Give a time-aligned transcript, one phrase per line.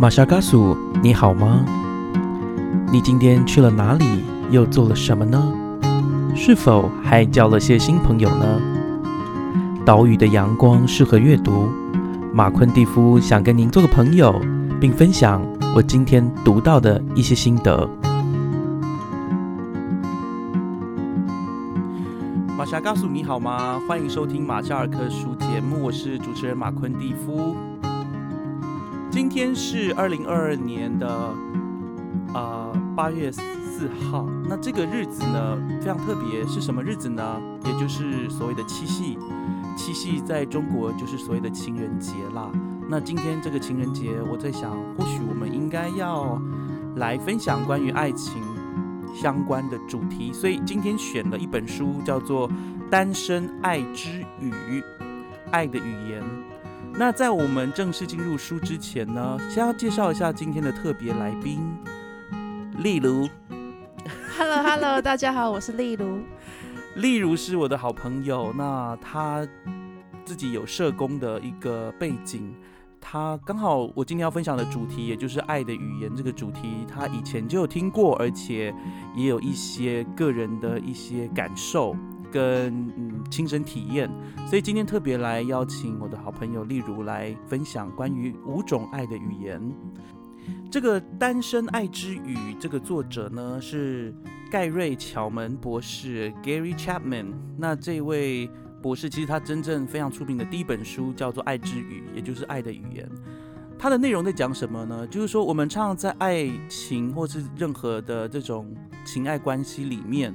[0.00, 1.62] 玛莎嘎苏，你好吗？
[2.90, 4.24] 你今天去了哪里？
[4.50, 5.52] 又做了什么呢？
[6.34, 8.62] 是否还交了些新朋友呢？
[9.84, 11.68] 岛屿的阳光适合阅读。
[12.32, 14.40] 马昆蒂夫想跟您做个朋友，
[14.80, 15.42] 并分享
[15.76, 17.86] 我今天读到的一些心得。
[22.56, 23.78] 玛莎告诉你好吗？
[23.86, 27.54] 欢迎收听马夏尔克书节目，我是主持人马昆蒂夫。
[29.10, 31.34] 今天是二零二二年的
[32.32, 37.40] 呃八月四号，那这个日子呢非常特别，是什么日子呢？
[37.64, 39.18] 也就是所谓的七夕。
[39.76, 42.52] 七夕在中国就是所谓的情人节啦。
[42.88, 46.40] 那今天这个情人节，我在想，或许我们应该要
[46.94, 48.40] 来分享关于爱情
[49.12, 52.48] 相关的主题，所以今天选了一本书，叫做
[52.88, 54.52] 《单身爱之语》，
[55.50, 56.22] 爱的语言。
[56.92, 61.58] 那在我们正式进入书之前呢，先要介绍一下今天的特别来宾，
[62.78, 63.26] 例如
[64.36, 66.18] ，Hello Hello， 大家好，我是例如。
[66.96, 69.46] 例如是我的好朋友，那他
[70.24, 72.54] 自己有社工的一个背景，
[73.00, 78.74] 他刚好我今天要分享的主题，也就是爱的语言这个主题，他以前就有听过，而且
[79.16, 81.96] 也有一些个人的一些感受。
[82.32, 84.10] 跟嗯亲身体验，
[84.46, 89.60] 所以今天特别来邀请我的好朋友例如来分享关于五种爱的语言。
[90.70, 94.14] 这个《单身爱之语》这个作者呢是
[94.50, 97.26] 盖瑞巧门博士 Gary Chapman。
[97.56, 98.48] 那这位
[98.80, 103.08] 博士其实他真正非常出名的第一本书叫做《爱之语》，也就是爱的语言。
[103.78, 105.06] 它的内容在讲什么呢？
[105.06, 110.34] 就是说我们常常在爱情或是任何的这种情爱关系里面。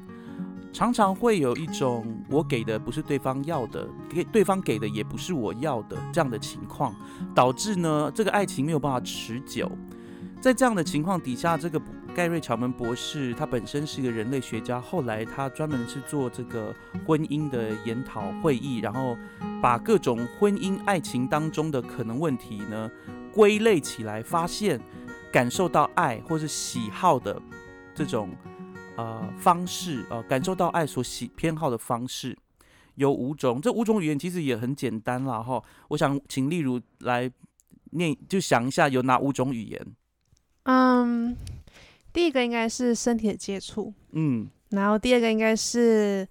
[0.76, 6.94] 常常会有一种我给的不是对方要的，给对方给的也不是我要的这样的情况，
[7.34, 9.72] 导致呢这个爱情没有办法持久。
[10.42, 11.81] 在这样的情况底下，这个
[12.14, 16.75] 盖瑞乔门博士他本身是一个人类学家，后来他专门是做这个
[17.08, 19.18] 婚姻的研讨会议，然后
[19.62, 22.91] 把各种婚姻爱情当中的可能问题呢
[23.31, 24.78] 归类起来，发现
[25.31, 27.41] 感受到爱或是喜好的
[27.94, 28.30] 这种。
[28.97, 32.38] 呃，方式呃，感受到爱所喜偏好的方式
[32.95, 35.61] 有五种，这五种语言其实也很简单啦哈。
[35.89, 37.29] 我想请例如来
[37.91, 39.85] 念，就想一下有哪五种语言？
[40.63, 41.35] 嗯，
[42.13, 46.25] 第一个应该是身体的接触，嗯，然后第二个应该是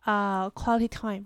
[0.00, 1.24] 啊，quality time，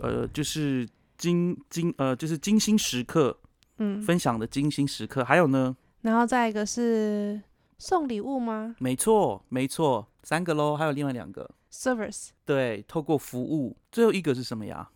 [0.00, 3.38] 呃，就是精精呃，就是精心时刻，
[3.76, 5.76] 嗯，分享的精心时刻，还有呢？
[6.00, 7.38] 然后再一个是。
[7.78, 8.76] 送礼物吗？
[8.78, 14.90] 没错，没错，三个喽，还有另外两个，service，对，透过服务，最后一个是什么呀？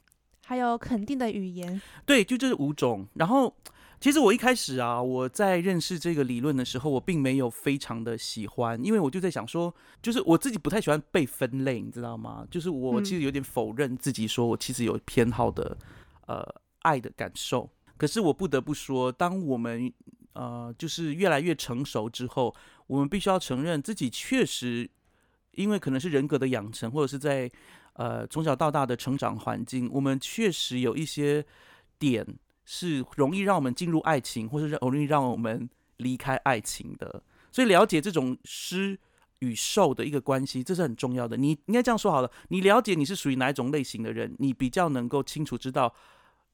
[0.45, 3.07] 还有肯定的语言，对，就这五种。
[3.15, 3.55] 然后，
[4.01, 12.47] 其实我一开始啊，我在认识这个理论的时候，我并没有非常的喜欢，因为我就在想说，就是我自己不太喜欢被分类，你知道吗？
[12.51, 15.77] 就是我其实有点否认自己，说我其实有偏好的，
[16.27, 16.43] 呃，
[16.81, 17.69] 爱的感受。
[17.99, 19.93] 可是我不得不说，当我们
[20.39, 22.55] 呃，就是越来越成熟之后，
[22.87, 24.89] 我们必须要承认自己确实，
[25.51, 27.51] 因为可能是人格的养成，或者是在
[27.95, 31.45] 呃从小到大的成长环境，我们确实有一些
[31.99, 32.25] 点
[32.65, 37.21] 是容易让我们进入爱情，或是容易让我们离开爱情的。
[37.51, 38.97] 所以了解这种施
[39.41, 41.37] 与受的一个关系，这是很重要的。
[41.37, 45.93] 你应该这样说好了，你了解你是属于哪一种类型的人，你比较能够清楚知道。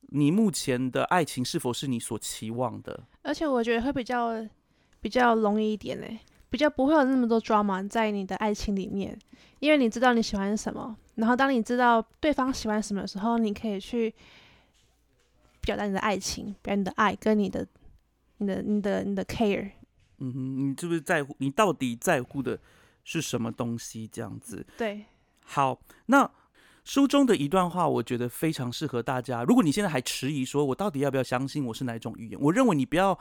[0.08, 3.04] 你目前的爱情是否是你所期望的？
[3.22, 4.46] 而且我觉得会比较
[5.00, 6.06] 比较容易一点呢，
[6.50, 9.18] 比较不会有那么多 drama 在你的爱情里面，
[9.60, 14.14] 因为你知道你喜欢什么，然后当你知道对方喜欢什么的时候，你可以去
[15.62, 17.66] 表达你的爱情，表达你的爱跟你的、
[18.38, 19.72] 你的、你的、你的 care。
[20.18, 21.34] 嗯哼，你是不是在乎？
[21.38, 22.60] 你到底在乎的
[23.02, 24.06] 是什么东西？
[24.06, 24.66] 这样子。
[24.76, 25.04] 对。
[25.44, 26.30] 好，那。
[26.84, 29.42] 书中的一段话，我觉得非常适合大家。
[29.42, 32.38] 如果你现在还迟疑，说我到底要不要相信我是哪一种语言？
[32.40, 33.18] 我认为你不要，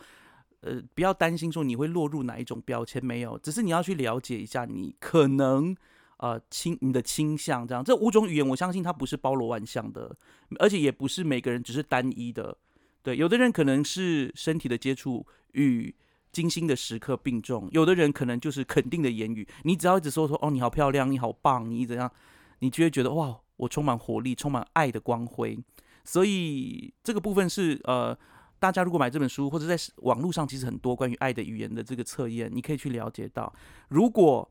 [0.60, 5.74] 呃，不要担心说你会落入哪一种标签，没有，只是你要去了解一下你可能，
[6.18, 7.82] 呃，倾你的倾向这样。
[7.82, 10.14] 这五种语言，我相信它不是包罗万象的，
[10.60, 12.58] 而且也不是每个人只是单一的。
[13.02, 15.96] 对，有的人可能是身体的接触与
[16.34, 19.48] 精心的时刻并重，有的人可能就是肯定的言语。
[19.64, 22.12] 你只要一直说说哦，你好漂亮，你好棒，你怎样，
[22.60, 23.40] 你就会觉得哇。
[23.58, 25.58] 我充满活力，充满爱的光辉，
[26.04, 28.18] 所以这个部分是呃，
[28.60, 33.54] 大家如果买这本书或者在网络上，其实很多关于爱的语言的这个测验，你可以去了解到。
[33.90, 34.50] 如果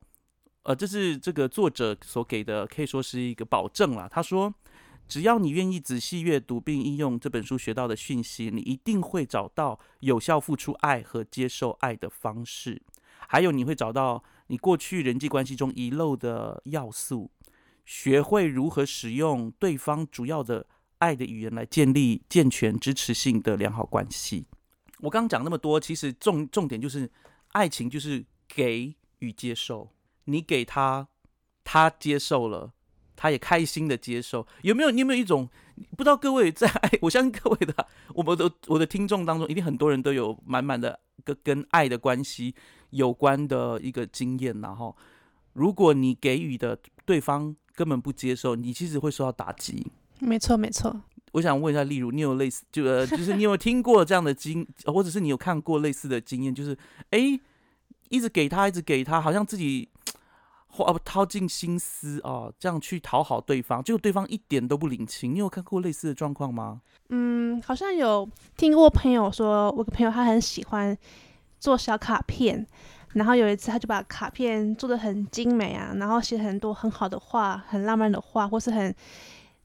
[0.64, 4.08] 呃，这是这个作者所给的，可以说是一个保证了。
[4.08, 4.54] 他说，
[5.08, 12.81] 只要你愿意仔细阅读并应用这本书学到的讯息，你一定会找到有效付出爱和接受爱的方式。
[13.26, 17.28] 还有，你会找到你过去人际关系中遗漏的要素，
[17.84, 20.67] 学会如何使用对方主要的
[20.99, 24.46] 爱的语言来建立健全支持性的良好关系。
[25.00, 27.11] 我刚刚讲那么多，其实重重点就是
[27.49, 29.90] 爱情就是给与接受。
[30.26, 31.08] 你给他，
[31.64, 32.73] 他接受了，
[33.17, 34.46] 他也开心的接受。
[34.62, 34.93] 有没有？
[34.93, 35.50] 你有没有一种
[35.96, 36.17] 不知道？
[36.17, 36.70] 各位在，
[37.02, 42.55] 我相信各位的我们的我的听众当中，一定很多人都有满满的跟跟爱的关系
[42.90, 44.61] 有关的一个经验。
[44.61, 44.96] 然后，
[45.52, 49.86] 如果你给予的对方根本不接受，你其实会受到打击。
[50.19, 51.00] 没错，没错。
[51.32, 56.76] 我想问一下，例如你有类似就呃，就是你有听过这样的经，或者是你有看过类似的经验，就是
[57.10, 57.40] 哎，
[58.10, 59.88] 一直给他，一直给他，好像自己
[60.66, 65.34] 花掏尽心思哦，这样去讨好对方，结果对方一点都不领情。
[65.34, 66.82] 你有看过类似的状况吗？
[67.08, 70.96] 嗯，好像有听过朋友说，我个朋友他很喜欢
[71.58, 72.66] 做小卡片，
[73.14, 78.94] 然后有一次他就把卡片做的很精美啊，然后写很多很好的话，很浪漫的话，或是很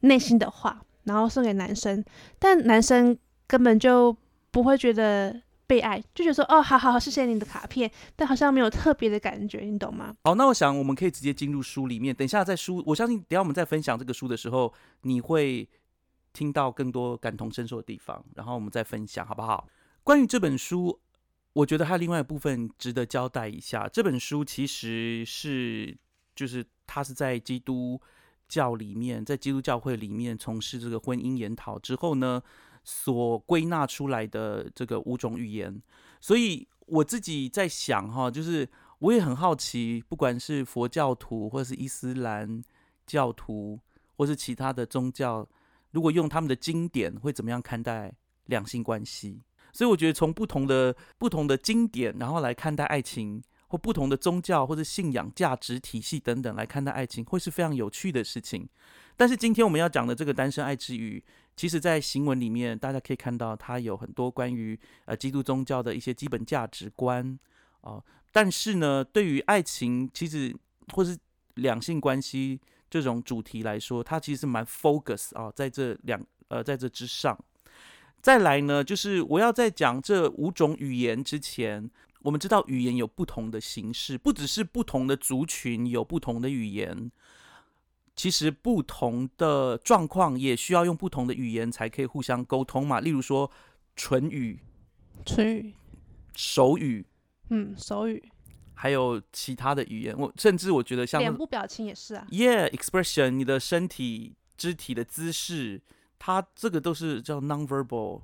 [0.01, 0.81] 内心的话。
[1.03, 2.03] 然后送给男生，
[2.37, 3.17] 但男生
[3.47, 4.13] 根本就
[4.51, 10.13] 不会觉得被爱，就觉得说哦，好好好，谢谢你的卡片，但好像没有特别的感觉，你懂吗？
[10.25, 12.13] 好，那我想我们可以直接进入书里面。
[12.13, 14.73] 等一下在书，我相信等下我们在分享这个书的时候，
[15.03, 15.65] 你会
[16.33, 19.65] 听到更多感同身受的地方，然后我们再分享，好不好？
[20.03, 20.99] 关于这本书，
[21.57, 23.87] 我觉得还有另外一部分值得交代一下。
[23.89, 25.97] 这本书其实是，
[26.35, 27.99] 就是它是在基督。
[28.49, 32.41] 教里面，在基督教会里面从事这个婚姻研讨之后呢，
[32.81, 35.81] 所归纳出来的这个五种语言。
[36.21, 38.65] 所以我自己在想哈，就是
[38.99, 42.63] 我也很好奇，不管是佛教徒，或是伊斯兰
[43.05, 43.77] 教徒，
[44.15, 45.45] 或是其他的宗教，
[45.91, 48.13] 如果用他们的经典，会怎么样看待
[48.45, 49.41] 两性关系？
[49.77, 53.43] 所以我觉得从不同的不同的经典，然后来看待爱情。
[53.69, 58.65] 或不同的宗教或者信仰价值体系等等来看待爱情，会是非常有趣的事情。
[59.17, 61.21] 但是今天我们要讲的这个单身爱之语，
[61.53, 67.37] 其实在行文里面大家可以看到，它有很多关于呃基督宗教的一些基本价值观
[67.81, 68.01] 啊。
[68.31, 70.55] 但是呢，对于爱情，其实
[70.93, 71.17] 或是
[71.55, 77.37] 两性关系这种主题来说，它其实是蛮 focus 啊，在这两呃在这之上。
[78.21, 81.89] 再来呢，就是我要在讲这五种语言之前。
[82.23, 87.09] 我们知道语言有不同的形式，不只是不同的族群有不同的语言，
[88.17, 92.99] 其实不同的状况也需要用不同的语言才可以互相沟通嘛。
[92.99, 93.49] 例如说
[93.95, 94.59] 唇语、
[95.23, 95.73] 唇语、
[96.35, 97.05] 手语，
[97.49, 98.21] 嗯，手语，
[98.73, 100.17] 还有其他的语言。
[100.17, 105.81] 我甚至我觉得像脸部表情也是啊，Yeah，expression，你的身体肢体的姿势，
[106.19, 108.21] 它这个都是叫 nonverbal。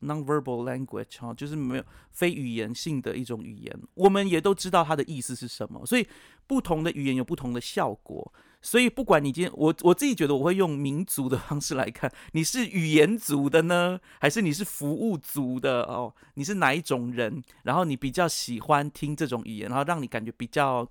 [0.00, 5.86] Non-verbal language 哈，就是没有非语言性的一种语言，我们也都知道它的意思是什么。
[5.86, 6.06] 所以
[6.46, 8.30] 不同的语言有不同的效果。
[8.60, 16.14] 所以不管你今天，我我自己觉得我会用民族的方式来看，你是语言族的呢，还是你是服务族的哦？
[16.34, 17.42] 你是哪一种人？
[17.62, 20.86] 然后你比较喜欢听这种语言，然后让你感觉比较，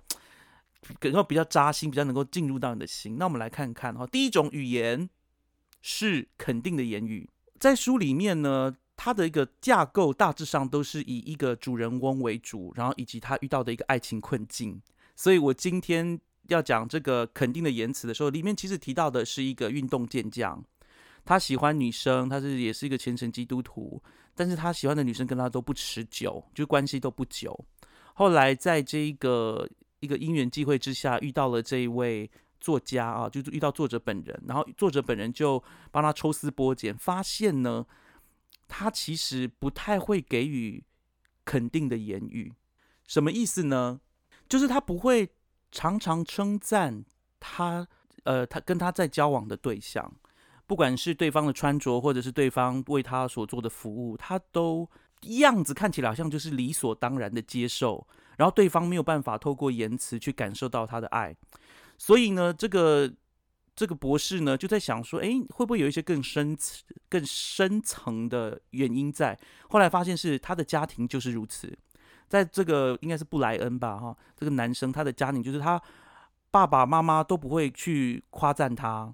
[1.02, 3.16] 然后比较扎心，比较能够进入到你的心。
[3.16, 5.08] 那我们来看看哈，第一种语言
[5.84, 7.28] 是肯定的言语，
[7.60, 8.74] 在书里面呢。
[8.96, 14.80] 它的一个架构大致上都是以一个主人翁为主，然后以及他遇到的一个爱情困境。
[15.16, 16.16] 所以我今天
[16.46, 20.64] 要讲这个肯定的言辞的时候，里面其实提到的是一个运动健将，
[21.24, 24.00] 他喜欢女生，他是也是一个虔诚基督徒，
[24.36, 27.66] 但是他喜欢的女生跟他都不持久，就关系都不久。
[28.14, 29.68] 后来在这一个
[29.98, 32.30] 一个因缘际会之下，遇到了这一位
[32.64, 37.84] 作家啊，就遇到作者本人，然后作者本人就帮他抽丝剥茧，发现呢。
[38.66, 40.82] 他其实不太会给予
[41.44, 42.54] 肯定的言语，
[43.06, 44.00] 什么意思呢？
[44.48, 45.28] 就是他不会
[45.70, 47.04] 常常称赞
[47.38, 47.86] 他，
[48.24, 50.10] 呃，他跟他在交往的对象，
[50.66, 54.88] 不管是对方的穿着，或者是对方为他所做的服务，他都
[55.20, 61.36] 样子看起来好像就是理所当然的接受，然后对方没有办法透过言辞去感受到他的爱，
[61.98, 63.12] 所以呢，这个。
[63.76, 66.56] 这个博士呢，就在想说，哎，会不会有一些更深、
[67.08, 69.36] 更深层的原因在？
[69.68, 71.76] 后来发现是他的家庭就是如此，
[72.28, 75.82] 在这个应该是布莱恩吧，哈，这个男生他的家庭就是他
[76.52, 79.12] 爸爸妈妈都不会去夸赞他，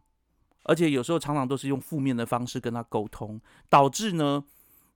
[0.65, 4.45] 而且有时候常常都是用负面的方式跟他沟通，导致呢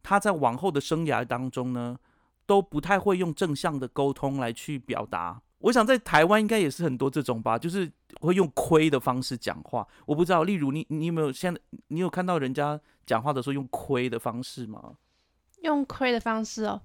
[0.03, 1.99] 他在往后的生涯当中呢，
[2.45, 5.41] 都不太会用正向的沟通来去表达。
[5.65, 7.91] 我想在台湾应该也是很多这种吧，就是
[8.21, 9.87] 会用亏的方式讲话。
[10.05, 14.97] 我不知道，例如你你有没有现在你有看到人家讲话的时候用亏的方式吗？
[15.63, 16.79] 用亏的方式哦，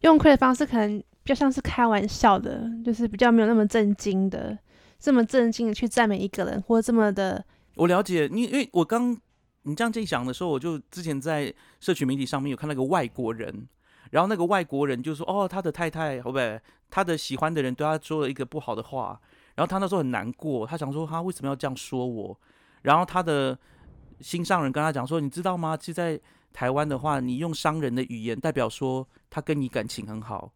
[0.00, 4.58] 用亏的方式可能比较像是开玩笑的，就是比较没有那么震惊的，
[4.98, 7.44] 这么震惊的去赞美一个人，或者这么的。
[7.76, 9.16] 我了解你，因为我刚
[9.62, 13.68] 你这样这一想的时候，我就之前在社群媒体上面有看到一个外国人，
[14.10, 16.38] 然后那个外国人就说：“哦，他的太太，好不
[16.88, 19.20] 他的喜欢的人对他说了一个不好的话，
[19.54, 22.38] 然后他那时候很难过，他想说他为什么要这样说我？
[22.82, 23.58] 然后他的
[24.20, 25.76] 心上人跟他讲说：你知道吗？
[25.76, 26.20] 其实在
[26.52, 30.52] 台湾的话，你用商人的语言代表说他跟你感情很好。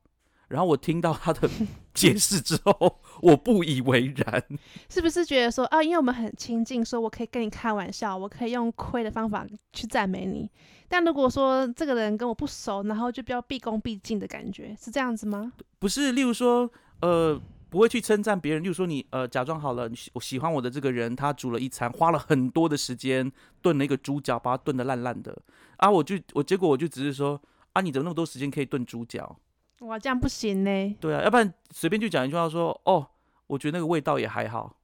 [0.51, 1.49] 然后我听到他的
[1.95, 4.45] 解释之后，我不以为然。
[4.91, 10.51] 是不是觉得说啊，因为我们很亲近，说我可以跟你开玩笑，我可以用亏的方法去赞美你。
[10.89, 15.53] 但如果说这个人跟我不熟，然后就比较毕恭毕敬的感觉，是这样子吗？
[15.79, 16.69] 不是，例如说，
[17.01, 18.63] 呃，不会去称赞别人。
[18.65, 23.31] 例如说，你呃，假装好了，我喜欢我的这个人，他煮了一餐，花了很多的时间
[23.63, 25.41] 炖了一个猪脚，把它炖的烂烂的
[25.77, 27.41] 啊，我就我结果我就只是说
[27.73, 29.39] 啊，你怎么那么多时间可以炖猪脚？
[29.81, 30.97] 哇，这样不行呢。
[31.01, 33.07] 对啊，要不然随便就讲一句话说，哦，
[33.47, 34.77] 我觉得那个味道也还好。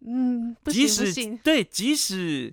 [0.00, 1.36] 嗯，不即行不行。
[1.36, 2.52] 使对，即使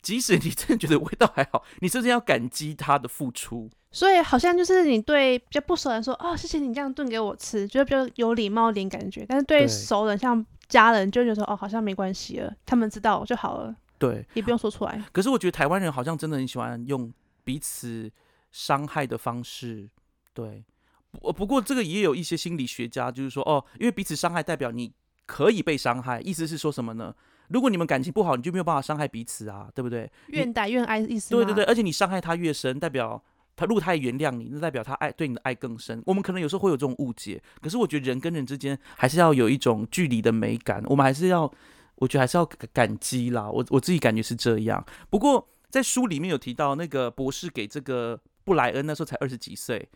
[0.00, 3.68] 即使你真的觉得味道还好，你甚至要感激他的付出。
[3.90, 9.24] 所以好像就是你对比较不熟的人说，哦，谢谢你这样炖给我吃，觉得比较有礼貌一点感觉。
[9.28, 15.02] 但是对对熟人，像家人，就觉得说，哦，好像没关系了，他们知道就好了，对，也不用说出来。
[15.12, 17.12] 可是我觉得台湾人好像真的很喜欢用
[17.44, 18.10] 彼此
[18.50, 19.90] 伤害的方式，
[20.32, 20.64] 对。
[21.12, 24.92] 不不过这个也有一些心理学家就是说，哦，因为彼此伤害代表你
[25.26, 27.14] 可以被伤害，意思是说什么呢？
[27.48, 30.10] 如果你们感情不好，你就没有办法伤害彼此啊，对不对？
[30.28, 33.22] 愿打愿挨的意思对对对，而且你伤害他越深，代表
[33.56, 36.02] 他如果他也原谅你，那代表他爱对你的爱更深。
[36.04, 41.50] 我们可能有时候会有这种误解，可是我觉得人跟人之间还是要有一种距离的美感，我们还是要，
[41.94, 43.50] 我觉得还是要感感激啦。
[43.50, 44.84] 我我自己感觉是这样。
[45.08, 49.88] 不过在书里面有提到，那个博士给这个布莱恩那时候才二十几岁，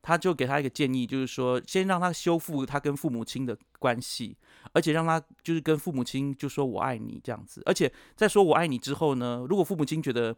[0.00, 4.36] 他就给他一个建议，就是说先让他修复他跟父母亲的关系，
[4.72, 10.34] 而且让他就是跟父母亲就说我爱你这样子，而且在说我爱你之后呢，如果父母亲觉得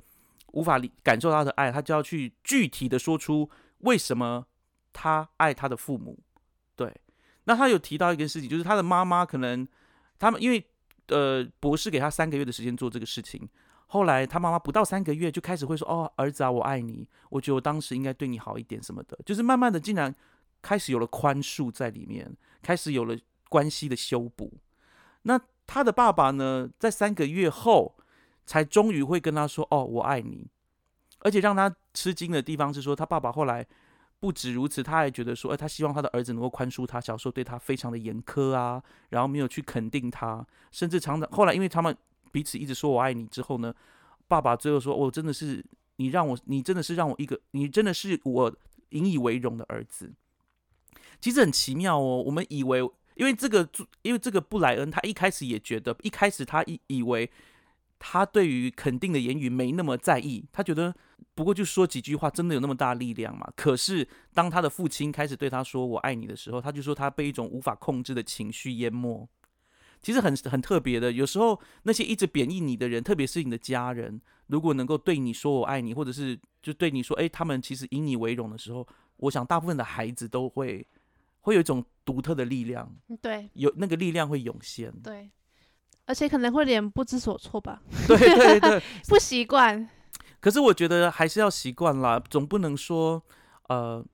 [0.52, 3.48] 无法理感受他的爱，他就要去具体的说出
[3.80, 4.46] 为什么
[4.92, 6.18] 他爱他的父母。
[6.74, 6.92] 对，
[7.44, 9.66] 那他有提到一件事情，就是他的妈妈可能
[10.18, 10.64] 他们因为
[11.08, 13.48] 呃博士给他三个月的时间做这个事情，
[13.92, 20.14] 后来他妈妈不到三个月就开始会说哦儿子啊我爱你，我觉得我当时应该对你好一点什么的，就是慢慢的竟然
[20.62, 23.18] 开始有了宽恕在里面，开始有了
[23.48, 24.54] 关系的修补。
[25.22, 27.96] 那他的爸爸呢，在三个月后
[28.46, 30.48] 才终于会跟他说：“哦，我爱你。”
[31.22, 33.66] 而且让他吃惊的地方是说，他爸爸后来
[34.20, 41.96] 不止如此，他还觉得说：“哎，他希望他的儿子能够宽恕他小时候对他非常的严苛啊，然后没有去肯定他，甚至常常后来因为他们
[42.30, 43.74] 彼此一直说我爱你之后呢，
[44.28, 45.64] 爸爸最后说：‘我、真的是
[45.96, 48.54] 你让我，你真的是让我一个，你真的是我
[48.90, 50.12] 引以为荣的儿子。’
[51.20, 52.88] 其实很奇妙哦，我们以为。
[53.16, 53.68] 因为这个，
[54.00, 57.30] 因为这个布莱恩，他一开始也觉得，一开始他以以为
[57.98, 60.94] 他对于肯定的言语没那么在意，他觉得
[61.34, 63.46] 不过就说几句话，真的有那么大力量嘛？
[63.54, 69.28] 可是当他的父亲开始对他说“我爱你”的时候，他就说他被一种无法控制的情绪淹没。
[70.02, 80.86] 其实很很特别的，有时候那些一直贬义你的人，特别是你的家人，如果能够对你说“我爱你”，或者是就对你说“哎，他们其实以你为荣”的时候，我想大部分的孩子都会。
[81.42, 85.30] 会有一种独特的力量，对，有那个力量会涌现，对，
[86.04, 89.88] 而且可能会有点不知所措吧，对 对对， 不习惯。
[90.38, 93.22] 可是我觉得还是要习惯啦，总不能说，
[93.68, 94.04] 呃，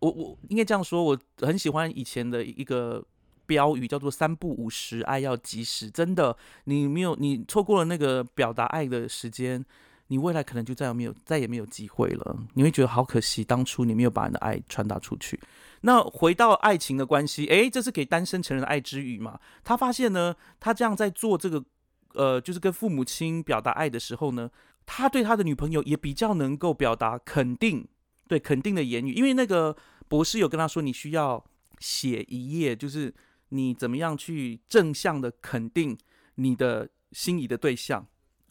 [0.00, 3.00] 我我应该这样说，我很喜欢以前的一个
[3.46, 5.90] 标语，叫做“三不五时，爱要及时”。
[5.90, 9.64] 真的，你没有你错过了那个表达爱的时间。
[10.08, 15.40] 你未来可能就再也没有再也没有机会了，你会觉得好可惜，当初你没有把你的爱传达出去。
[15.82, 19.40] 那回到爱情的关系，诶，这是给单身成人的爱之语嘛？
[19.64, 21.64] 他发现呢，他这样在做这个，
[22.12, 24.50] 呃，就是跟父母亲表达爱的时候呢，
[24.84, 27.88] 他对他的女朋友也比较能够表达肯定，
[28.28, 29.14] 对肯定的言语。
[29.14, 29.74] 因为那个
[30.08, 31.42] 博士有跟他说，你需要
[31.78, 33.14] 写一页，就是
[33.52, 35.96] 你怎么样去正向的肯定
[36.36, 38.06] 你的心仪的对象。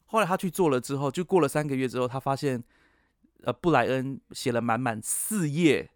[0.05, 2.63] 后来他去做了之后，就过了三个月之后，他发现，
[3.43, 5.89] 呃，布莱恩写了满满四页，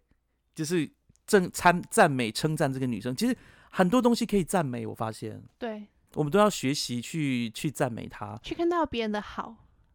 [0.54, 0.90] 就是
[1.26, 3.14] 正参赞美称赞这个女生。
[3.14, 3.36] 其实
[3.70, 9.54] 很多东西可以赞美，我发现，对，我们都要学习去去赞美她，去看到别人的好。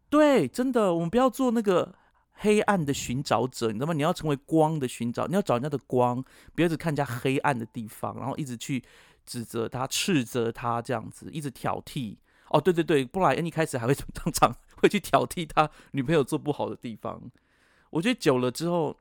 [0.09, 1.95] 对，真的，我们不要做那个
[2.33, 3.93] 黑暗的寻找者，你知道吗？
[3.93, 6.23] 你要成为光的寻找，你要找人家的光，
[6.55, 8.83] 不要只看人家黑暗的地方，然后一直去
[9.25, 12.15] 指责他、斥责他这样子，一直挑剔。
[12.50, 17.21] 哦，对对对，布莱恩一开始还会常常会去挑剔他女朋友做不好的地方。
[17.91, 18.97] 我觉得久了之后，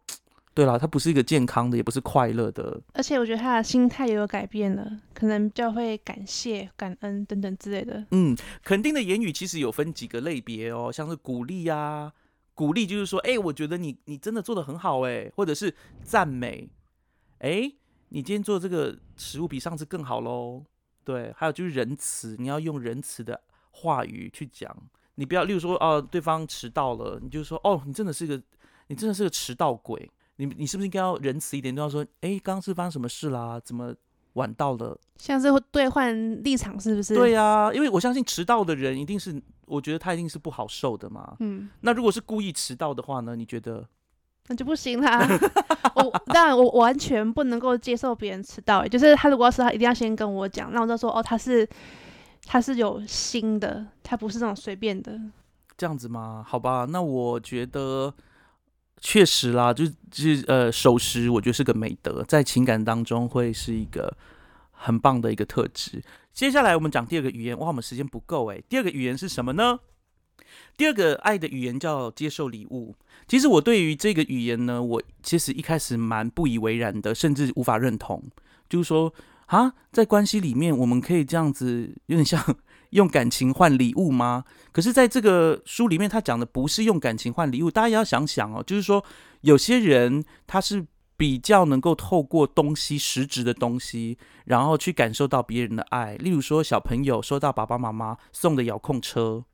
[0.52, 2.80] 对啦，他不是一个健康的，也不是快乐的。
[2.92, 8.04] 而且我觉得他的心态也有改变了，可能比较会感谢、感恩等等之类的。
[8.10, 12.12] 嗯，肯定的言语其实有分几个类别哦，像是鼓励呀，
[12.60, 16.68] 鼓励就是说，哎，我觉得你你真的做的很好，哎，或者是赞美，
[17.38, 17.72] 哎，
[18.10, 20.62] 你今天做这个食物比上次更好喽。
[21.02, 23.40] 对，还有就是仁慈，你要用仁慈的
[23.70, 24.76] 话语去讲，
[25.14, 28.38] 你不要，例如说，哦，对方迟到了，你就说，哦，你真的是个，
[28.88, 33.58] 你真的是个迟到鬼，你你是不是应该要仁慈一点，都要说，哎，刚刚是发生什么事啦？
[33.64, 33.94] 怎么
[34.34, 35.00] 晚到了？
[35.16, 37.14] 像是会兑换立场，是不是？
[37.14, 39.32] 对呀，因为我相信迟到的人一定是，
[39.70, 41.36] 我觉得他一定是不好受的嘛。
[41.40, 43.36] 嗯，那如果是故意迟到的话呢？
[43.36, 43.86] 你觉得？
[44.48, 45.20] 那就不行啦！
[45.94, 51.68] 我当然我完全不能够接受别人迟到，就是他如果要迟到，一定要先跟我讲，那我就说哦，他是
[52.44, 55.20] 他是有心的，他不是那种随便的。
[55.76, 56.44] 这样子吗？
[56.44, 58.12] 好吧，那我觉得
[59.00, 64.16] 确实啦，就就是呃，守时，我觉得是个美德，在情感当中会是一个
[64.72, 66.02] 很棒的一个特质。
[66.40, 68.64] 接下来我们讲第二个语言，哇，我们时间不够诶。
[68.66, 69.78] 第二个语言是什么呢？
[70.74, 72.94] 第二个爱的语言叫接受礼物。
[73.28, 78.24] 其实我对于这个语言呢，我其实一开始蛮不以为然的，甚至无法认同。
[78.70, 79.12] 就是说
[79.48, 82.42] 啊，在关系里面，我们可以这样子，有点像
[82.92, 84.44] 用感情换礼物吗？
[84.72, 87.70] 可是，在这个书里面，他讲的不是用感情换礼物。
[87.70, 89.04] 大家也要想想哦，就是说，
[89.42, 90.86] 有些人他是
[91.20, 96.16] 比较能够透过东西、实质的东西，然后去感受到别人的爱。
[96.16, 99.44] 例如说，小朋友收到爸爸妈妈送的遥控车。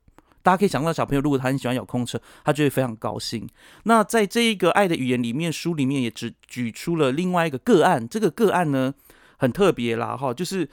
[0.41, 3.45] 大家可以想到，小朋友如果他很喜欢遥控车，他就会非常高兴。
[3.83, 8.07] 那在这一个爱的语言里面，书里面也只举出了另外一个个案。
[8.07, 8.93] 这个个案呢，
[9.37, 10.69] 很特别啦，哈，就是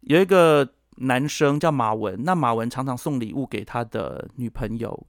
[0.00, 2.24] 有一个男生叫马文。
[2.24, 5.06] 那马文常常送礼物给他的女朋友。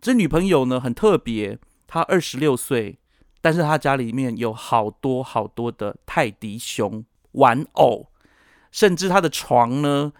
[0.00, 2.98] 这女朋友呢，很特别，她二十六岁，
[3.48, 8.08] 但是他家里面有好多好多的泰迪熊玩偶，
[8.70, 10.12] 甚至他的床呢，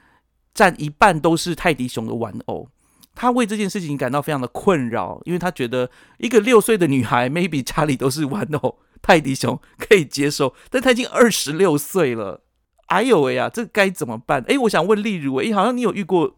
[0.55, 2.71] 占一半都是泰迪熊的玩偶。
[3.15, 12.41] 他为这件事情感到非常的困扰，因为他觉得一个六岁的女孩，maybe 家里都是玩偶泰迪熊可以接受，但他已经二十六岁了，
[12.87, 14.43] 哎呦喂呀，这该怎么办？
[14.49, 16.35] 哎，我想问例如，哎，好像你有遇过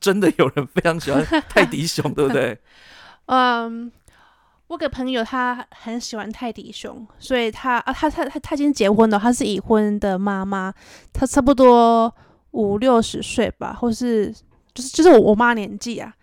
[0.00, 2.58] 真的有人非常喜欢泰迪熊，对不对？
[3.26, 3.92] 嗯，
[4.72, 10.72] 我个朋友他很喜欢泰迪熊，所以他啊，他他他他已经结婚了，他是已婚的妈妈，
[11.12, 12.12] 他差不多
[12.52, 14.32] 五六十岁吧，或是
[14.72, 16.14] 就是就是我我妈年纪啊。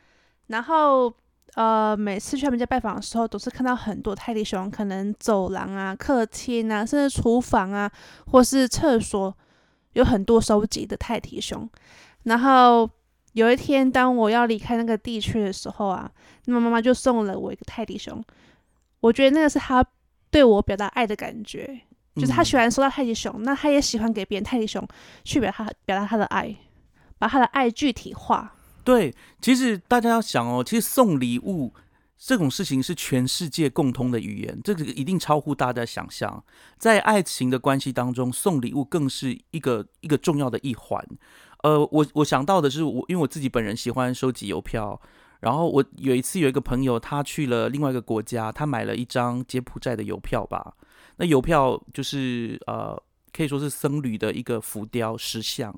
[0.47, 1.13] 然后，
[1.53, 7.91] 呃，每次去他们家拜访的时候，都是看到很多泰迪熊，可能走廊啊、客厅啊，甚至厨房啊，
[8.31, 9.31] 或是厕所，
[9.93, 11.69] 有很多收集的泰迪熊。
[12.23, 12.89] 然后
[13.33, 16.09] 有一天，当我要离开那个地区的时候啊，
[16.45, 18.23] 那么妈妈就送了我一个泰迪熊。
[18.99, 19.85] 我觉得那个是他
[20.29, 21.81] 对我表达爱的感觉，
[22.15, 24.85] 就是他喜欢收到泰迪熊，那他也喜欢给别人泰迪熊，
[25.23, 26.53] 去表他表达他的爱，
[27.17, 28.55] 把他的爱具体化。
[28.83, 31.73] 对，其实大家要想哦，其实送礼物
[32.17, 36.43] 这种事情是全世界共通的语言，这个一定超乎大家想象。
[36.77, 41.05] 在爱情的关系当中，送礼物更是一个一个重要的一环。
[41.63, 44.99] 呃，我我想到的是，我因为我自己本人喜欢收集邮票，
[45.41, 50.73] 然后我有一次有一个朋友，他去了另外一个国家，他买了一张柬埔寨的邮票吧。
[51.17, 53.01] 那邮票就是呃，
[53.33, 55.73] 可以说是僧侣的一个浮雕石像。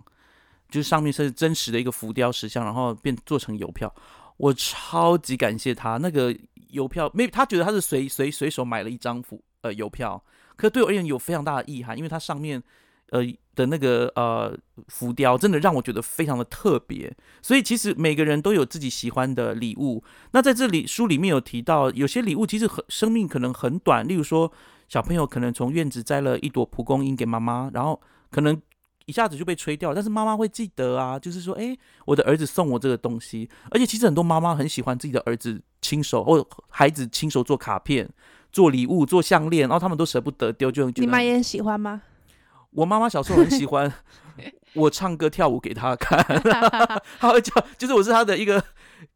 [0.70, 3.94] 就是上面是真实的一个浮雕石像，然后变做成邮票，
[4.38, 5.98] 我超级感谢他。
[5.98, 6.34] 那个
[6.70, 10.24] 邮票，没他觉得他是随随随手买了一张浮呃邮票，
[10.56, 12.64] 可对我而言有非常大的意涵，因为它上面
[13.12, 13.22] 呃
[13.56, 14.54] 的那个呃
[14.90, 17.16] 浮雕真的让我觉得非常的特别。
[17.42, 20.04] 所以其实每个人都有自己喜欢的礼物。
[20.32, 24.52] 那在这里书里面有提到，有些礼物其实很生命可能很短，例如说
[24.90, 28.62] 小朋友可能从院子摘了一朵蒲公英给妈妈，然后可能。
[29.08, 38.08] 一下子就被吹掉，但是妈妈会记得啊，就是说，哎，我的儿子送我这个东西，而且其实很多妈妈很喜欢自己的儿子亲手或孩子亲手做卡片、
[38.54, 42.04] 做礼物、做项链，然后他们都舍不得丢，就你妈也很喜欢吗？
[42.74, 43.92] 我妈妈小时候很喜欢
[44.74, 46.24] 我唱歌跳舞给她看，
[47.20, 48.64] 她会叫， 就是我是她的一个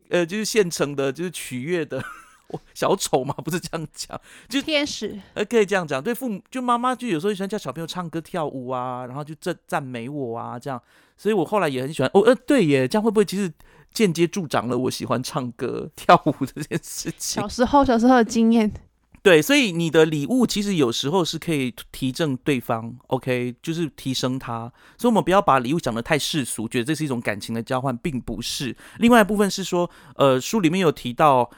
[0.10, 2.04] 呃，就是现成的，就是取悦的。
[2.76, 6.02] 小丑嘛，不是这样讲，就天使，呃，可以这样讲。
[6.02, 10.80] 对父母，就妈妈就有时候喜欢叫小朋友唱歌跳舞啊，然后就赞赞美我啊，这样。
[11.18, 12.12] 所以我后来也很喜欢。
[12.14, 13.52] 哦，呃，对耶，这样会不会其实
[13.92, 17.42] 间接助长了我喜欢唱歌跳舞这件事情？
[17.42, 18.72] 小时候，小时候的经验。
[19.26, 24.72] 对，所以你的礼物其实有时候是可以提振对方，OK，就是提升他。
[25.00, 28.78] 所以，我们不要把礼物讲得太世俗，觉得这是一种感情的交换，并不是。
[29.00, 31.50] 另外一部分是说，呃，书里面有提到，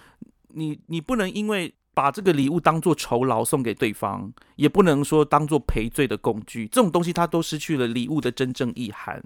[0.53, 9.21] 你你不能因为把这个礼物当做酬劳送给对方，也不能说当做赔罪的工具，这种东西它都失去了礼物的真正意涵。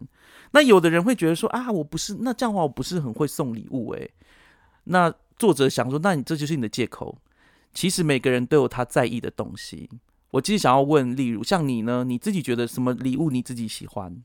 [0.53, 4.09] 那有的人会觉得说啊，我不是那这样的话，我不是很会送礼物诶。
[4.85, 7.15] 那作者想说，那你这就是你的借口。
[7.73, 9.89] 其实每个人都有他在意的东西。
[10.31, 14.15] 我其实想要问，例如像你呢，你自己觉得什么礼物你自己喜欢？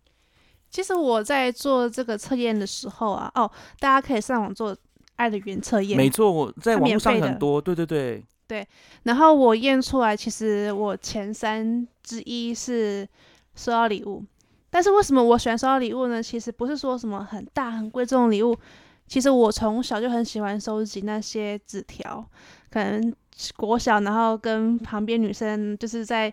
[0.71, 4.77] 其实我在做这个测验的时候啊，哦，大家可以上网做
[5.17, 5.97] 爱的原测验。
[5.97, 8.67] 没错，我在网络上很多，对对对对。
[9.03, 13.09] 然后我验出来，其实我前三之一是
[13.57, 14.25] 收到礼物。
[14.71, 16.23] 但是为什么我喜欢收到礼物呢？
[16.23, 18.57] 其实不是说什么很大很贵重的礼物。
[19.09, 22.25] 其实我从小就很喜欢收集那些纸条，
[22.71, 23.13] 可能。
[23.57, 26.33] 国小，然后跟旁边女生就是在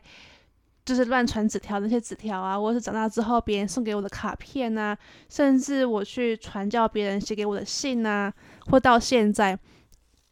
[0.85, 4.97] 就是乱传纸条，那些纸条啊，或者是长大之后别人送给我的卡片啊，
[5.29, 8.33] 甚至我去传教别人写给我的信啊，
[8.67, 9.57] 或到现在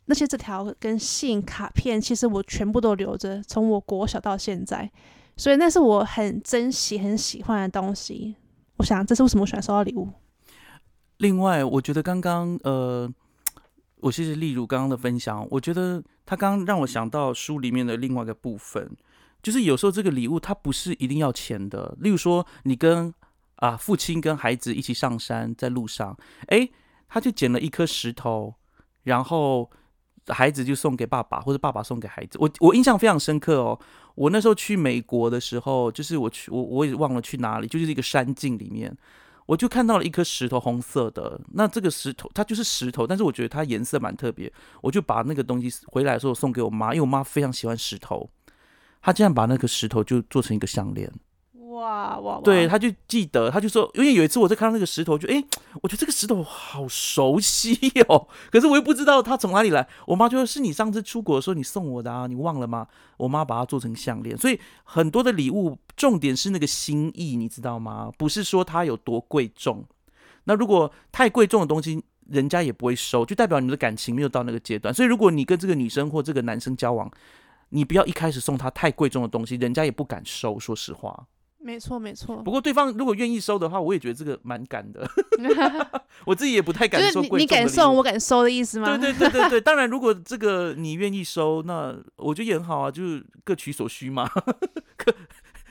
[0.05, 4.89] 那些纸条跟信卡片，其实我全部都留着，从我国小到现在，
[5.37, 8.35] 所以那是我很珍惜、很喜欢的东西。
[8.77, 10.09] 我想这是为什么我喜欢收到礼物。
[11.17, 13.11] 另外，我觉得刚刚呃。
[14.01, 18.89] 我谢谢例如刚刚的分享，我觉得他刚刚让我想到书里面的另外一个部分，
[19.41, 21.95] 就是有时候这个礼物它不是一定要钱的。
[21.99, 23.13] 例如说，你跟
[23.55, 26.69] 啊父亲跟孩子一起上山，在路上，哎，
[27.07, 28.55] 他就捡了一颗石头，
[29.03, 29.69] 然后
[30.27, 32.37] 孩子就送给爸爸，或者爸爸送给孩子。
[32.39, 33.79] 我我印象非常深刻哦。
[34.15, 38.95] 我那时候去美国的时候，就是我去我我也忘了去哪里，就是一个山境里面。
[39.51, 41.37] 我就看到了一颗石头，红色的。
[41.55, 44.49] 那这个石头它就是石头，但是我觉得它颜色蛮特别。
[44.79, 48.29] 我就把那个东西回来的时候送给我妈，因为我妈非常喜欢石头。
[49.01, 51.11] 她竟然把那个石头就做成一个项链。
[51.71, 52.41] 哇哇！
[52.43, 55.43] 对，他就记得，他就说，因为有一次我在看到那个石头，就哎，
[55.81, 57.73] 我觉得这个石头好熟悉
[58.07, 59.87] 哦，可是我又不知道它从哪里来。
[60.05, 68.11] 我妈就说：“是你上次出国的时候你送我的啊，你忘了吗？”我妈把它做成项链，所以很多的礼物重点是那个心意，你知道吗？
[68.17, 69.85] 不是说它有多贵重。
[70.45, 74.93] 那如果太贵重的东西，人家也不会收，就代表你的感情没有到那个阶段。
[74.93, 77.09] 所以如果你跟这个女生或这个男生交往，
[77.69, 80.59] 你不要一开始送他太贵重的东西，人家也不敢收。
[80.59, 81.27] 说实话。
[81.63, 82.37] 没错，没错。
[82.37, 85.07] 不过对方如果愿意收的话，我也觉得这个蛮敢的。
[86.25, 87.21] 我自己也不太敢收。
[87.21, 88.97] 你敢送，我敢收的意思吗？
[88.97, 89.61] 对对对对对。
[89.61, 94.29] 当然，如果这个你愿意收，那我觉得也很好啊，就是各取所需嘛。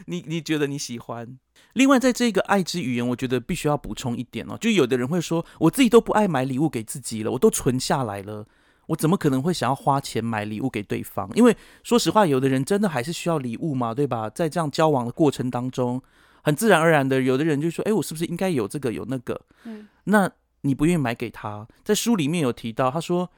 [0.07, 1.39] 你你觉得你喜欢？
[1.75, 4.57] 另外，在这个爱之语言，我觉得必须要补充一点哦。
[4.61, 8.47] 就有的人会说，我自己都不爱买礼物给自己了，我都存下来了。
[8.91, 11.31] 我怎么可能会想要花钱买礼物给对方？
[11.35, 14.29] 因为说实话，有的人真的还是需要礼物嘛，对吧？
[14.29, 16.03] 在这样交往的过程当中，
[16.43, 20.29] 很自然而然的，有的人就说：“哎，我是不是应该有这个有那个？”嗯，那
[20.63, 23.31] 你不愿意买给他，在书里面有提到，他说：“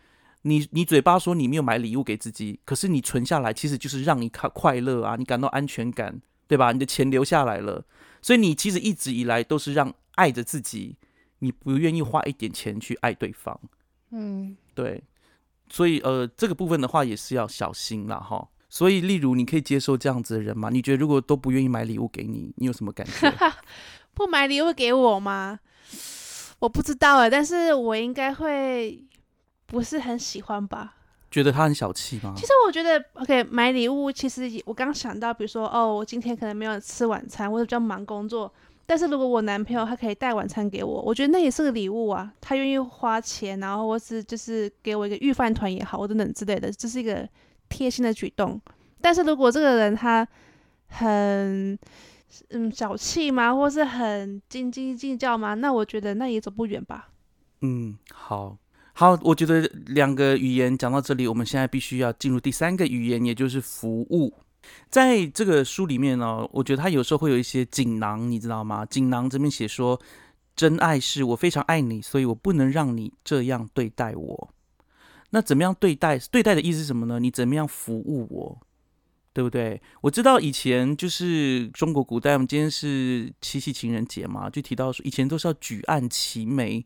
[0.42, 6.72] 你你嘴巴说你没有买礼物给自己，可是你存下来，其实就是让你快快乐啊，你感到安全感，对吧？
[6.72, 7.84] 你的钱留下来了，
[8.22, 10.96] 所以你其实一直以来都是让爱着自己，
[11.40, 13.60] 你不愿意花一点钱去爱对方。”
[14.12, 15.02] 嗯，对。
[15.68, 18.48] 所以，呃，这个部分的话也是要小心了哈。
[18.68, 20.70] 所以，例如，你可以接受这样子的人吗？
[20.70, 23.30] 你觉得如果都不愿意买礼物给你，你有什么感觉？
[24.14, 25.60] 不买礼物给我吗？
[26.58, 29.04] 我不知道哎，但是我应该会
[29.66, 30.94] 不是很喜欢吧？
[31.30, 32.34] 觉得他很小气吗？
[32.36, 38.52] 其实我觉得，OK，买礼物其实我刚想到，比如说，哦，我今天可能没有吃晚餐，或者比较忙工作。
[38.84, 42.30] 但是如果我男朋友他可以带晚餐给我，我觉得那也是个礼物啊。
[42.40, 47.26] 他愿意花钱，然后或是就是给我一个预饭团也好，或等等之类的，这是一个
[47.68, 48.60] 贴心的举动。
[49.00, 50.26] 但是如果这个人他
[50.88, 51.78] 很
[52.50, 55.54] 嗯小气吗，或是很斤斤计较吗？
[55.54, 57.08] 那我觉得那也走不远吧。
[57.60, 58.58] 嗯，好，
[58.92, 64.34] 好，我觉得两个语言讲到这里，我们现在必须要进入第三个语言，也就是服务。
[64.88, 68.84] 在这个书里面呢，我觉得他有时候会有一些锦囊，你知道吗？
[68.86, 70.00] 锦囊这边写说，
[70.54, 74.54] 真爱是我非常爱你，所以我不能让你这样对待我。
[75.30, 76.18] 那怎么样对待？
[76.18, 77.18] 对待的意思是什么呢？
[77.18, 78.60] 你怎么样服务我，
[79.32, 79.80] 对不对？
[80.02, 86.84] 我知道以前就是中国古代，我们今天是七夕情人节嘛，就提到说以前都是要举案齐眉。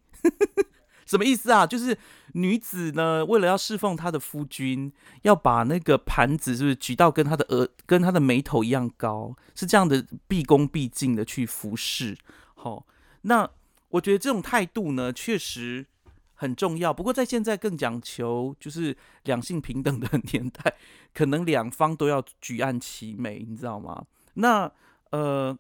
[1.07, 1.67] 什么意思啊？
[1.67, 1.97] 就是
[2.33, 4.93] 女子呢，为了要侍奉她的夫君，
[5.23, 12.19] 要把那个盘子是不是举到跟她的额、跟她的眉头一样高，是这样的毕恭毕敬的去服侍。
[12.55, 12.85] 好，
[13.23, 13.49] 那
[13.91, 15.87] 我觉得这种态度呢，确实，
[16.35, 16.93] 很重要。
[16.93, 20.75] 不过在现在更讲求就是两性平等的 年代，
[21.15, 24.05] 可能两方都要举案齐眉，你知道吗？
[24.35, 24.71] 那
[25.11, 25.57] 呃，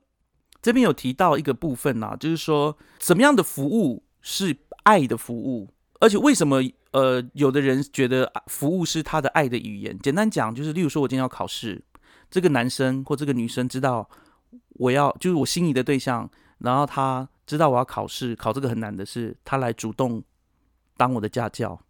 [0.60, 4.52] 这边有提到一个部分呐、就是说什么样的服务是
[4.86, 5.68] 爱的服务，
[5.98, 9.98] 而且为什么呃有的人觉得啊服务是他的爱的语言？
[9.98, 11.82] 简单讲就是，例如说我今天要考试，
[12.30, 14.08] 这个男生或这个女生知道
[14.74, 20.22] 我要就是我心仪的对象，然后他知道我要考试，考这个很难的事，他来主动
[20.96, 21.80] 当我的家教。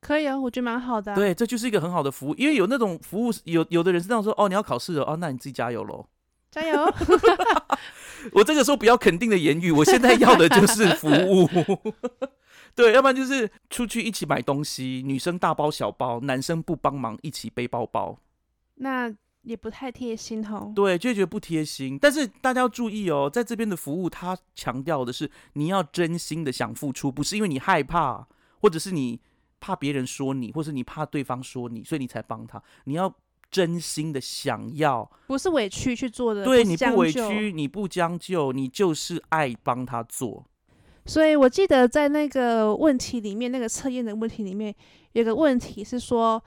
[0.00, 6.06] 可以啊，我觉得蛮好的、啊。，对，这就是一个很好的服务，因为有那种服务，有有的人是那种说，哦，你要考试了，哦，那你自己加油喽。
[6.52, 6.94] 加油！
[8.32, 11.48] 我这个时候不要肯定的言语，我现在要的就是服务。
[12.76, 18.18] 对，要不然就是出去一起买东西，女生大包小包，男生不帮忙一起背包包，
[18.76, 19.12] 那
[19.42, 20.72] 也不太贴心哦。
[20.74, 21.98] 对，就会觉得不贴心。
[21.98, 28.26] 但是大家要注意哦，在这边的服务，他强调的是你要真心的想付出，不是因为你害怕，
[28.60, 29.20] 或者是你
[29.58, 32.62] 怕别人说你，或是你怕对方说你，所以你才帮他。
[32.84, 33.14] 你要
[33.52, 40.44] 真心的想要，不是委屈去做的，对你不委屈，你不将就，你就是爱帮他做。
[41.04, 44.74] 所以我记得在那个问题里面，那个测验的问题里面，
[45.12, 46.42] 有个问题是说，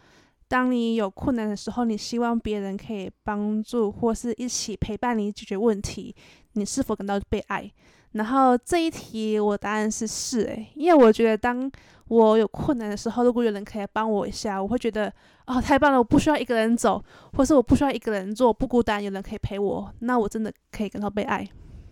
[0.47, 6.15] 当你有困难的时候，你希望别人可以帮助或是一起陪伴你解决问题，
[6.53, 7.71] 你是否感到被爱？
[8.15, 11.69] 然后这一题我答案是是诶、因为我觉得当
[12.07, 15.11] 我有困难的时候，如果有人可以帮我一下，我会觉得
[15.47, 21.45] 哦太棒了，我不需要一个人走，或是我不需要一个人做，不孤单，有人可以陪我，那我真的可以感到被爱。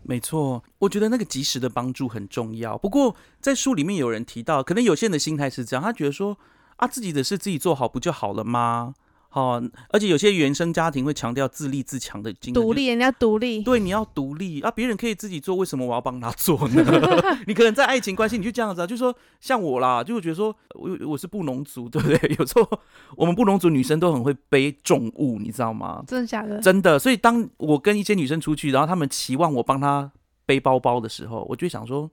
[0.03, 2.77] 没错，我觉得那个及时的帮助很重要。
[2.77, 6.38] 不过在书里面有人提到，可能有些人的心态是这样，他觉得说
[6.77, 8.93] 啊，自己的事自己做好不就好了吗？
[9.33, 14.69] 哦，而且有些原生家庭会强调自立自强的精神，独立，人家独立，对，你要独立啊！
[14.69, 16.83] 别人可以自己做，为什么我要帮他做呢？
[17.47, 22.17] 你可能在爱情关系，你就这样子啊，就说像我啦，就会觉得说我我是布农族，对不对？
[22.37, 22.79] 有时候
[23.17, 26.03] 我们布农族女生都很会背重物，你知道吗？
[26.07, 26.59] 真的假的？
[26.59, 30.11] 真的，所以当我跟一些女生出去，然后她们期望我帮她
[30.45, 32.09] 背包包的时候，我就想说，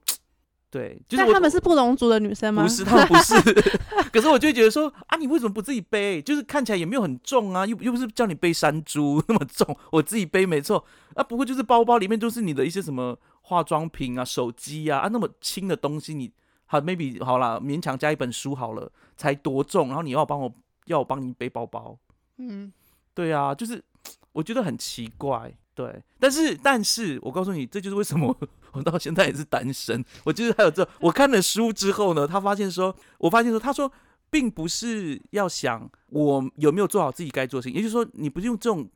[0.71, 2.63] 对，就是我但他们是布隆族的女生吗？
[2.63, 3.35] 不是，他们不是。
[4.09, 6.21] 可是我就会觉得说啊，你为什么不自己背？
[6.21, 10.83] 就是看起来也没有很重啊，又又不是叫你背山猪那么重，我自己背没错
[11.15, 11.21] 啊。
[11.21, 16.31] 不过就是包包里面都是你的一些什么化妆品啊、手机啊啊，那么轻的东西你，
[16.67, 20.53] 好 maybe 好啦，勉强加一本书好了，才多重，然后你要帮我
[20.85, 21.97] 要我帮你背包包，
[22.37, 22.71] 嗯，
[23.13, 23.83] 对啊，就是
[24.31, 26.03] 我觉得很奇怪，对。
[26.19, 30.03] 但是但是我告诉你，这就是为什么我我到现在也是单身。
[30.23, 33.91] 我就是还有这，我看了书之后呢，他发现说，我发现说，他说
[34.29, 38.87] 并不是要想我有没有做好自己该做的事情，也就是说，你不是用这种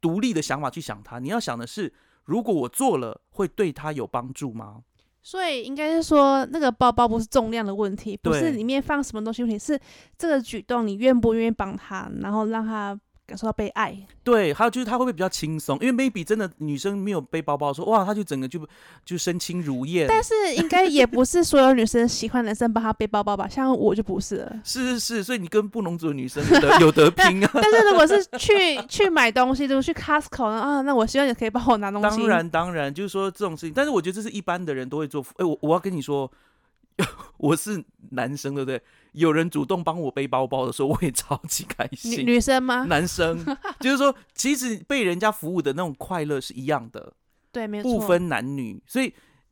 [0.00, 1.92] 独立的想法去想他，你要想的是，
[2.24, 4.82] 如果我做了，会对他有帮助吗？
[5.20, 9.78] 所以应该是说，那个包包不是重量的问题，不是里面放什么东西问题，是
[10.16, 13.94] 这个举动你愿不愿意帮他，然后让他感受到被爱。
[14.24, 15.78] 对，还有就是他会不会比较轻松？
[15.80, 18.66] 因为 maybe 真的女生没有背包包的时候，哇，她就整个就
[19.04, 20.06] 就身轻如燕。
[20.08, 23.46] 但是应该也不是所有女生喜欢男生帮她背包包吧？
[23.52, 24.60] 像我就不是了。
[24.64, 27.50] 是是是，所以你跟布农族的女生有得 有得拼啊。
[27.54, 32.18] 但是如果是去去买东西，就是去 Costco 啊，那我希望你可以帮我拿东西。
[32.18, 35.22] 当然当然，就是说这种事情，但是我觉得这是一般的人都会做。
[35.36, 36.30] 哎、我我要跟你说，
[37.38, 38.82] 我是男生，对不对？
[39.12, 42.26] 有人主动帮我背包包的时候，我也超级开女心。
[42.26, 42.84] 女生吗？
[42.84, 43.44] 男生
[43.80, 47.12] 就是说，其实被人家服务的那种快乐是一样的，
[47.50, 47.92] 对，没错。
[47.92, 49.08] 不分男女，所以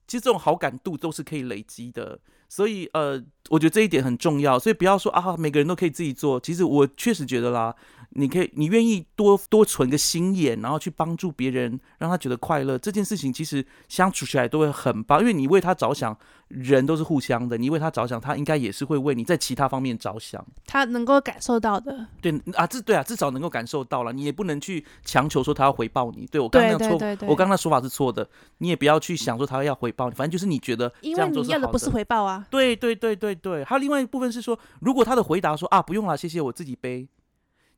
[0.06, 2.18] 其实这种好感度都是可以累积的。
[2.48, 4.56] 所以呃，我觉得这一点很重要。
[4.56, 6.38] 所以不要说啊，每个人都可以自己做。
[6.38, 7.74] 其实我确实觉得啦，
[8.16, 16.16] 你可以，你愿意多多存个心眼，然后去帮助别人，让他觉得快乐，这件事情其实相处起来都会很棒，因为你为他着想，
[16.48, 20.44] 人都是互相的，你为他着想，他应该也是会为你在其他方面着想。
[20.66, 22.07] 他能够感受到的。
[22.20, 26.26] 对啊，至对啊，至少能够感受到了，你也不能去强求说他要回报你。
[26.26, 27.29] 对我刚刚那错，对对对。
[27.29, 37.07] 我刚刚那说法是错的，你也不要去想说他要回报你，反正就是你觉得这因为样做你要的不是回报啊，对对对对对，还有另外一部分是说，如果他的回答说啊不用了，谢谢，我自己背，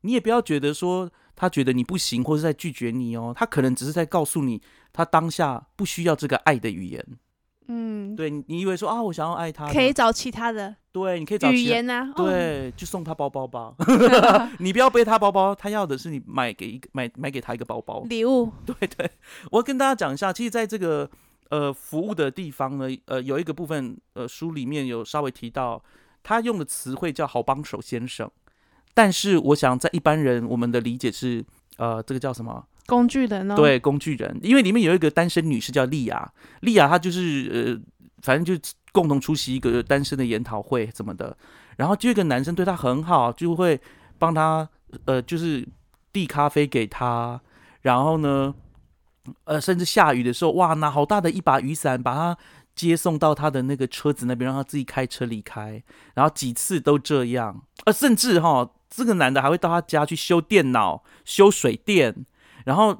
[0.01, 7.05] 你也不要觉得说他觉得你不行，或是在拒绝你哦，他可能只是在告诉你，他当下不需要这个爱的语言。
[7.71, 11.61] 嗯，对你，以为说啊，我想要爱他，可以找其他的对，你可以找语。
[11.61, 13.75] 言啊，哦，对，就送他包包吧，
[14.57, 18.03] 你不要背他包包，他要的是你买给一个买买给他一个包包。
[18.09, 19.11] 礼物，对对，
[19.51, 21.07] 我要跟大家讲一下，其实在这个
[21.51, 25.83] 呃服务的地方呢，呃有一个部分呃书里面有稍微提到，
[26.23, 28.27] 他用的词汇叫好帮手先生，
[28.93, 31.43] 但是我想在一般人我们的理解是
[31.77, 32.65] 呃这个叫什么？
[32.85, 37.91] 工具人哦，，对，工具人，因为里面有一个单身女士叫莉亚，莉亚她就是呃
[38.23, 38.59] 反正就
[38.91, 41.37] 共同出席一个单身的研讨会什么的，
[41.77, 43.79] 然后就一个男生对她很好，就会
[44.17, 44.67] 帮她
[45.05, 45.67] 呃，就是
[46.11, 47.39] 递咖啡给她，
[47.81, 48.55] 然后呢，
[49.43, 52.37] 呃，甚至下雨的时候，哇，拿好大的一把雨伞把她
[52.73, 55.83] 接送到他的那个车子那边，让他自己开车离开，
[56.15, 62.25] 然后几次都这样，呃，甚至哈，这个男的还会到他家去修电脑、修水电，
[62.65, 62.97] 然后。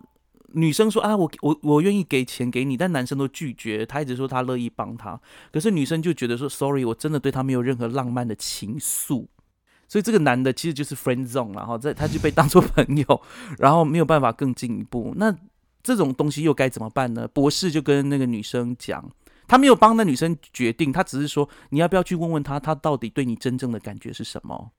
[0.53, 3.85] 女生说啊，我我我愿意给钱给你，但男生都拒绝。
[3.85, 5.21] 他一直说他乐意帮他，
[5.51, 9.27] 可是女生就觉得说，sorry，我真的对他没有任何浪漫的情愫。
[9.87, 13.21] 所以这个男的其实就是 friend zone，然后在他就被当做朋友，
[13.59, 15.13] 然后没有办法更进一步。
[15.17, 15.31] 那
[15.83, 17.27] 这种东西又该怎么办呢？
[17.27, 19.07] 博士就跟那个女生讲，
[19.47, 24.71] 他没有帮那女生决定，他只是说你要不要去问问他，他到底对你真正的感觉是什么。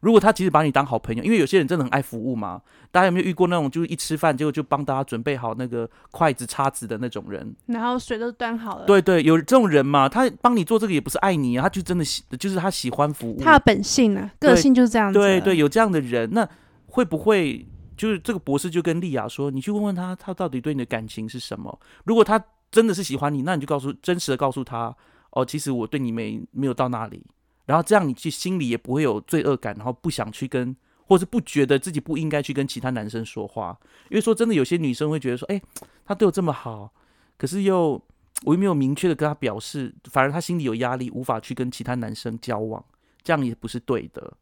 [0.00, 2.60] 如果他其实把你当好朋友，因为有些人真的很爱服务嘛。
[2.92, 7.54] 大家有没有遇过那种，就是一吃饭结果就帮大家准备好那个筷子、叉子的那种人？
[7.66, 8.86] 然后水都端好了。
[8.86, 10.08] 对对，有这种人嘛？
[10.08, 13.38] 他帮你做这个也不是爱你啊，他就真的喜，就是他喜欢服务。
[13.40, 14.30] 他的本性呢？
[14.38, 15.18] 个性就是这样子。
[15.18, 16.48] 对对，有这样的人，那
[16.86, 21.78] 会不会就是这个博士就跟丽亚说，你去问问他，他到底对你的感情是什么？
[22.04, 24.94] 如果他真的是喜欢你，那你就告诉真实的告诉他，
[25.30, 27.22] 哦，其实我对你没没有到那里。
[27.66, 30.74] 然后这样，你去心里也不会有罪恶感，然后不想去跟，
[31.04, 33.76] 或是不觉得自己不应该去跟其他男生说话。
[34.08, 35.60] 因为说真的，有些女生会觉得说，哎，
[36.04, 36.92] 他对我这么好，
[37.36, 38.00] 可是又
[38.44, 42.84] 我又没有明确的跟他表示，反而他心里有压力，无法去跟其他男生交往，
[43.24, 44.32] 这样也不是对的。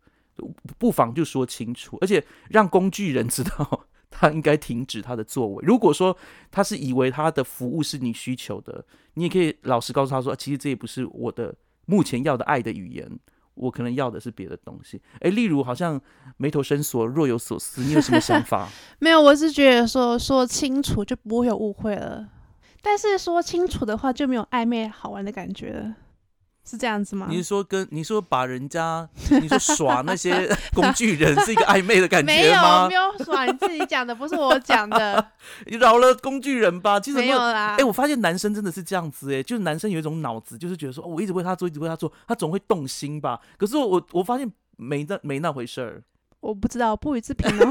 [0.77, 5.65] 不妨就说清楚，而且让工具人知道他应该停止他的作为。
[5.65, 6.15] 如果说
[6.51, 8.85] 他是以为他的服务是你需求的，
[9.15, 11.55] 你也可以老实告诉他说，其实这也不是我的。
[11.87, 13.09] 目前要的爱的语言，
[13.55, 15.01] 我可能要的是别的东西。
[15.21, 16.01] 诶，例如好像
[16.37, 18.69] 眉头深锁，若有所思，你有什么想法？
[18.99, 22.29] 没有，我是觉得说说清楚就不会有误会了。
[22.83, 25.95] 但是说清楚的话，就没有暧昧好玩的感觉了。
[26.65, 27.27] 是这样子吗？
[27.29, 29.07] 你是说跟你说把人家
[29.41, 32.89] 你说耍那些 工具人是一个暧昧的感觉吗？
[32.89, 35.33] 没有，没有耍，你自己讲的，不是我讲的。
[35.67, 37.77] 你饶了工具人吧，其实没有啦。
[37.79, 43.39] 哎，我发现男生真的是这样子，哎，就是男生有一种脑子，就是觉得说，我一直为他做，一直为他做，他总会动心吧。
[43.59, 46.03] 可是我我发现没那没那回事儿。
[46.41, 47.71] 我不知道，不予置评哦。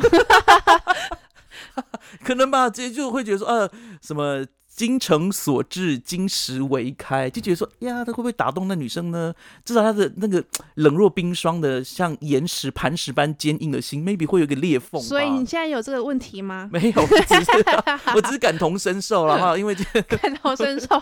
[2.23, 3.69] 可能吧，直接就会觉得说，呃，
[4.01, 4.45] 什么。
[4.75, 9.31] 精诚所至，金石为开，就觉得说呀，他会不会打动那女生呢？
[9.63, 10.43] 至少他的那个
[10.75, 14.99] 冷若冰霜的，像岩石磐石般坚硬的心，maybe 会有个裂缝。
[14.99, 16.67] 所以你现在有这个问题吗？
[16.73, 17.51] 没有，只是
[18.15, 19.75] 我只是感同身受了 哈，因为
[20.07, 20.99] 感同身受。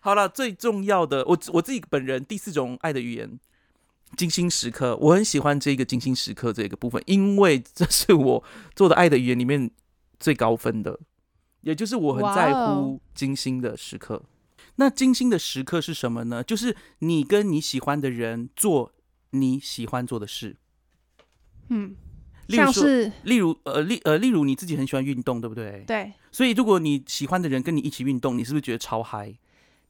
[0.00, 3.38] 好了，最重要的，我我自己本人第四种爱的语言，
[4.16, 8.42] 金星时刻，我很喜欢这个金星时刻这个部分，因为这是我
[8.74, 9.70] 做的爱的语言里面
[10.18, 10.98] 最高分的。
[11.62, 14.22] 也就是我很在乎精心的时刻。
[14.76, 16.42] 那精心的时刻是什么呢？
[16.42, 18.92] 就是你跟你喜欢的人做
[19.30, 20.56] 你喜欢做的事。
[21.68, 21.94] 嗯，
[22.48, 25.84] 像是例如呃例呃例如你自己很喜欢运动，对不对？
[25.86, 26.12] 对。
[26.30, 29.34] 所以如果你喜欢的人跟你一起运动，你是不是觉得超嗨？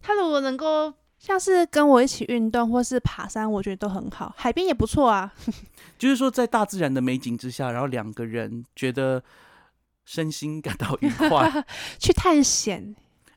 [0.00, 4.34] 他如果能够像是跟我一起运动，或是爬山，我觉得都很好。
[4.36, 5.32] 海边也不错啊。
[5.96, 9.22] 就是说在大自然的美景之下，然后两个人觉得。
[10.04, 11.64] 身心感到愉快，
[11.98, 12.94] 去探险，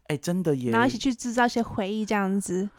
[0.07, 2.69] 哎，真的耶，然后一起去制造一些回忆，这样子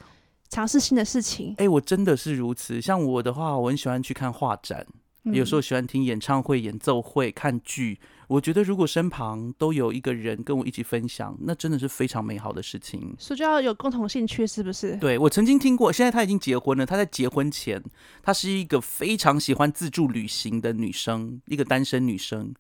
[0.49, 1.55] 尝试新的事情。
[1.59, 2.81] 哎，我真的是如此。
[2.81, 4.87] 像我的话，我很喜欢去看画展，
[5.25, 7.99] 有时候喜欢听演唱会、演奏会、看剧。
[8.29, 13.15] 我觉得如果身旁都有一个人跟我一起分享，那真的是非常美好的事情。
[13.19, 14.97] 所以就要有共同兴趣，是不是？
[14.97, 16.85] 对，我曾经听过，现在她已经结婚了。
[16.85, 17.81] 她在结婚前，
[18.25, 22.53] 她是一个非常喜欢自助旅行的女生，一个单身女生。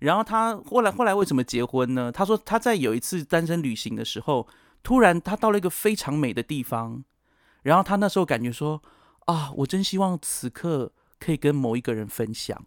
[0.00, 2.12] 然后他后来后来为什么结婚呢？
[2.12, 4.46] 他说他在有一次单身旅行的时候，
[4.82, 7.02] 突然他到了一个非常美的地方，
[7.62, 8.80] 然后他那时候感觉说
[9.26, 12.64] 啊，我真希望此刻可以跟某一个人分享。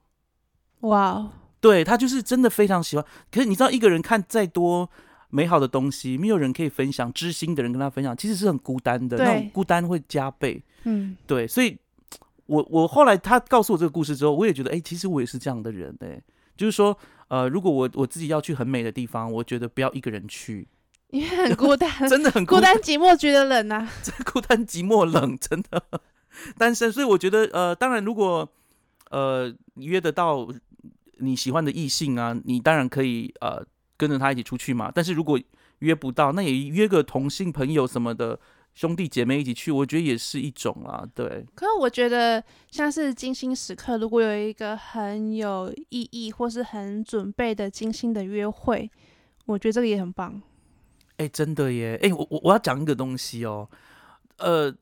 [0.81, 3.05] 哇，对他就是真的非常喜欢。
[3.31, 4.89] 可是你知道，一个人看再多
[5.29, 10.61] 美好的东西，没有人可以分享，知心的人跟他分享，其实是很孤单的，那种孤单会加倍。
[10.83, 11.77] 嗯，对，所以
[12.47, 16.21] 我我后来他告诉我这个故事之后，我也觉得，哎，其实我也是这样的人，哎，
[16.57, 16.97] 就是说。
[17.31, 20.67] 呃，如果我我自己要去很美的地方，我觉得不要一个人去，
[21.11, 23.87] 因为很孤单， 真的很孤单寂寞，觉得冷呐。
[24.29, 25.81] 孤单寂寞冷，真的
[26.57, 26.91] 单身。
[26.91, 28.51] 所以我觉得，呃，当然，如果
[29.11, 30.45] 呃约得到
[31.19, 33.65] 你喜欢的异性啊，你当然可以呃
[33.95, 34.91] 跟着他一起出去嘛。
[34.93, 35.39] 但是如果
[35.79, 38.37] 约不到，那也约个同性朋友什么的。
[38.73, 41.45] 兄弟姐妹一起去，我觉得也是一种啊，对。
[41.53, 48.89] 可是我觉得像是精心时刻，如果有一个很有意义或是很准备的精心的约会，
[49.45, 50.41] 我觉得这个也很棒。
[51.17, 51.99] 哎、真的耶！
[52.01, 53.69] 哎、我我我要讲一个东西哦，
[54.37, 54.73] 呃，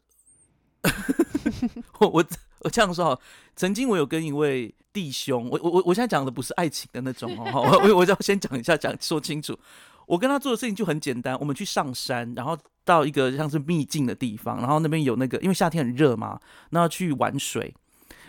[1.99, 2.25] 我我
[2.61, 3.21] 我这样说哈，
[3.55, 9.57] 曾经我有跟一位弟兄，我我我我现在讲的不是爱情的那种哦，哈我我我要先讲一下，讲说清楚。
[10.05, 12.57] 我跟他做的事情就很简单，我们去上山，然后
[12.89, 16.39] 到一个像是秘境的地方，然后那边有那个，因为夏天很热嘛，
[16.71, 17.75] 那要去玩水，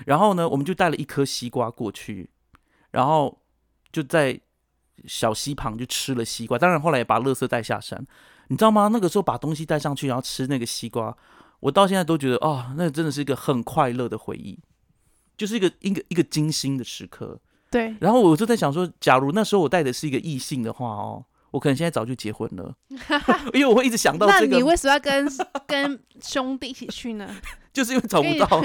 [0.05, 2.29] 然后呢，我们就带了一颗西瓜过去，
[2.91, 3.41] 然后
[3.91, 4.39] 就在
[5.07, 8.07] 小溪旁就吃了西瓜，当然后来也把垃圾带下山，
[8.49, 8.89] 你知道吗？
[8.93, 11.17] 那个时候把东西带上去，然后吃那个西瓜，
[11.61, 14.59] 我到现在都觉得哦，那真的是一个很快乐的回忆，
[15.39, 17.41] 就是一个一个一个精心的时刻。
[17.71, 22.75] 对，然后我就在想说，假如那时候我带的是一个异性的话哦，我可能现在早就结婚了，
[23.53, 25.29] 因为我会一直想到那这个，你为什么要跟
[25.67, 27.29] 跟兄弟一起去呢？
[27.73, 28.61] 就是因为找不到，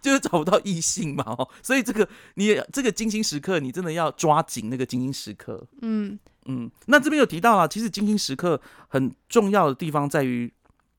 [0.00, 5.66] 就是找不到异性嘛哦，所以这个你也这个精心时刻，你真的要抓紧那个精心时刻。
[5.82, 10.52] 嗯，嗯，那这边有提到啊，其实精心时刻很重要的地方在于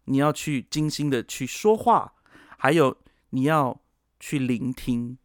[0.06, 2.14] 你要去精心的去说话，
[2.58, 2.96] 还有
[3.32, 3.82] 你要
[4.20, 5.18] 去聆听。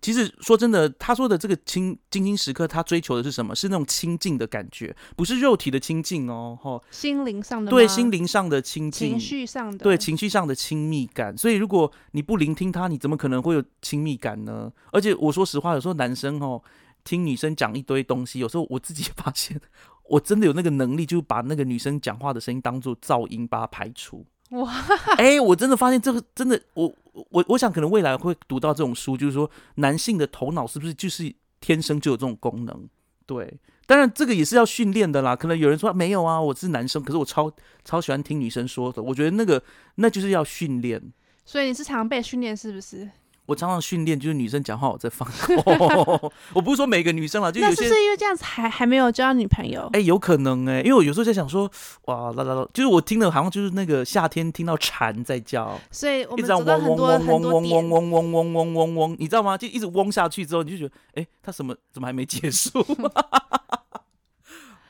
[0.00, 3.54] 其实说真的，他说的这个清精心时刻，他追求的是什么？
[3.54, 11.36] 是那种亲近的感觉，不是肉体的亲近哦，吼，心灵上的吗对心灵上的亲近，情绪上的对情绪上的亲密感。
[11.36, 14.70] 所以如果你不聆听他，你怎么可能会有亲密感呢？
[14.92, 16.62] 而且我说实话，有时候男生哦，
[17.02, 19.60] 听女生讲一堆东西，有时候我自己也发现，
[20.08, 24.24] 我真的有那个能力，就把那个女生讲话的声音当做噪音，把它排除。
[24.50, 24.72] 哇，
[25.18, 26.94] 哎、我真的发现这个真的，我
[27.30, 32.88] 我我想可能未来会读到这种书，就是说男性的头脑是不是就是天生就有这种功能？
[33.26, 35.34] 对，当然这个也是要训练的啦。
[35.34, 37.50] 可能有人说没有啊，我是男生，可是我超
[37.84, 39.02] 超喜欢听女生说的。
[39.02, 39.62] 我觉得那个
[39.96, 41.02] 那就是要训练。
[41.44, 43.08] 所以你是常被训练是不是？
[43.46, 45.56] 我常常训练，就是女生讲话我在放空。
[46.52, 49.88] 我不是说每个女生啦，就有些是是因为这样子还还没有交到女朋友？
[49.92, 51.70] 哎、有可能哎、因为我有时候在想说，
[52.06, 59.56] 哇啦啦啦，就是我听的好像就是那个夏天听到蝉在叫，所以我们一直这样走到很多嗡嗡嗡很多，嗡嗡嗡嗡嗡嗡嗡嗡嗡，你知道吗？
[59.56, 62.84] 就一直嗡下去之后，你就觉得，哎、他什么怎么还没结束？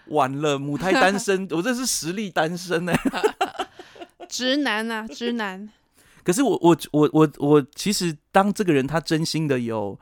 [0.09, 2.96] 完了，母胎单身，我这是实力单身哎、
[4.28, 5.68] 直男啊，直男，
[6.27, 9.97] 可是我我我我我其实当这个人他真心的有，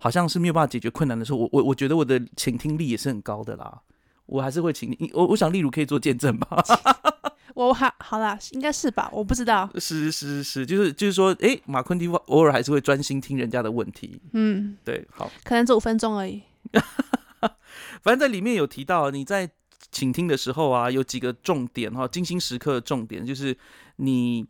[0.00, 3.80] 好像是没有办法解决困难的时候，我我我觉得我的倾听力也是很高的啦。
[4.26, 6.64] 我还是会请你，我我想例如可以做见证吧。
[7.54, 9.08] 我好好啦，应该是吧？
[9.12, 14.20] 我不知道，是是是，就是就是说，诶，马昆蒂偶尔还是会专心听人家的问题。
[14.32, 16.42] 嗯，对，好，可能只五分钟而已。
[18.02, 19.48] 反正在里面有提到，你在
[19.92, 23.56] 倾听的时候啊，有几个重点哈，精心时刻的重点就是
[23.96, 24.44] 你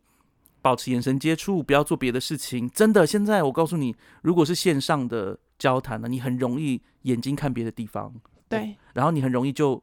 [0.61, 2.69] 保持眼神接触，不要做别的事情。
[2.69, 8.13] 真的，现在我告诉你，如果是线上的交谈呢，你很容易眼睛看别的地方，
[8.47, 9.81] 对，然后你很容易就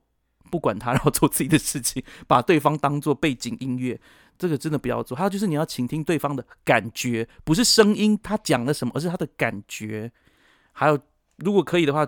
[0.50, 4.00] 不管他， 然后做自己的事情，把对方当做背景音乐。
[4.38, 5.16] 这个真的不要做。
[5.16, 10.12] 还有就是你要倾听对方的感觉，不是声音他讲了什么，而是他的感觉。
[10.72, 10.98] 还有，
[11.36, 12.06] 如果可以的话，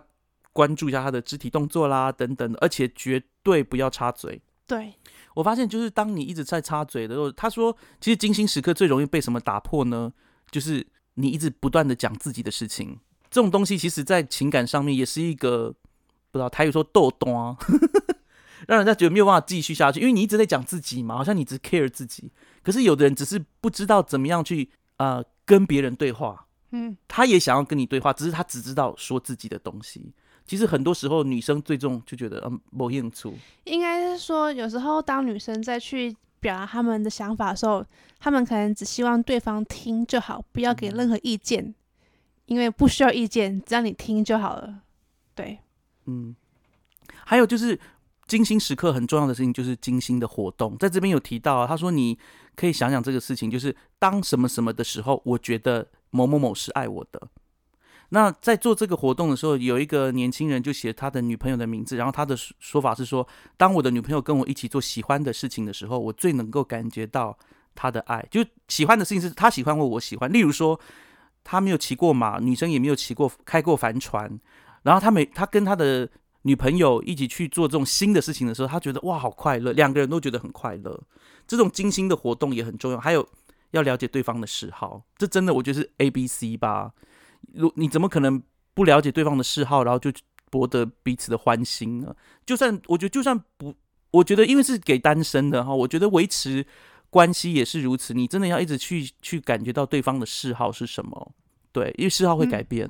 [0.53, 4.43] 关注一下他的肢体动作啦，等等的，而且绝对不要插嘴。
[4.67, 4.93] 对，
[5.39, 10.13] 我发现，就是当你一直在插嘴的时候，他说，其实精心时刻最容易被什么打破呢？
[10.51, 10.85] 就是
[11.15, 12.99] 你一直不断的讲自己的事情，
[13.31, 15.73] 这种东西其实在情感上面也是一个
[16.33, 17.57] 不知道台语说豆端啊，
[18.67, 22.33] 让人家觉得没有办法继续下去，因为你一直在讲自己嘛，好像你只 care 自己，
[22.65, 30.13] 可是有的人只是不知道怎么样去呃跟别人对话，嗯，他也想要跟你对话，只是他只知道说自己的东西。
[30.49, 33.31] 其实很多时候女生最终就觉得嗯没兴趣，
[33.65, 37.85] 应该是说，有时候当女生再去表达他们的想法的时候，
[38.19, 41.75] 他们可能只希望对方听就好，不要给任何意见，
[42.47, 44.81] 因为不需要意见，只要你听就好了。
[45.35, 45.59] 对，
[46.07, 46.35] 嗯，
[47.27, 47.79] 还有就是
[48.27, 52.19] 精心时刻很重要的事情就是精心的活动，在这边有提到啊，他说你
[52.57, 57.29] 可以想想这个事情，就是当什么什么的时候，我觉得某某某是爱我的。
[58.11, 67.37] 那在做这个活动的时候，有一个年轻人就写他的女朋友的名字，然后他的说法是说，当我的女朋友跟我一起做喜欢的事情的时候，我最能够感觉到
[67.75, 68.27] 她的爱。
[68.31, 70.33] 就喜欢的事情是她喜欢我，我喜欢。
[70.33, 70.81] 例如说，
[71.45, 74.39] 他没有骑过马，女生也没有骑过开过帆船，
[74.83, 76.09] 然后他每他跟他的
[76.43, 80.99] 女朋友一起去做这种新的事情的时候，他觉得哇好快乐，两个人都觉得很快乐。
[81.47, 83.27] 这种精心的活动也很重要，还有
[83.71, 86.93] 要了解对方的嗜好，这真的我觉得是 A B C 吧。
[87.55, 88.43] 如你怎么可能
[88.75, 90.11] 不了解对方的嗜好，然后就
[90.51, 92.15] 博得彼此的欢心呢？
[92.47, 93.75] 就算我觉得就算不，
[94.11, 96.67] 我觉得因为是给单身的哈，我觉得维持
[97.11, 98.15] 关系也是如此。
[98.15, 101.35] 你真的要一直去去感觉到对方的嗜好是什么，
[101.73, 102.89] 对，因为嗜好会改变。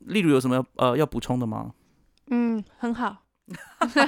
[0.00, 1.72] 例如有什么呃要补充的吗？
[2.28, 3.22] 嗯，很好。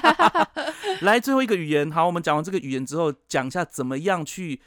[1.02, 4.60] 来，最后一个语言，好，我们讲完这个语言之后，讲一下怎么样去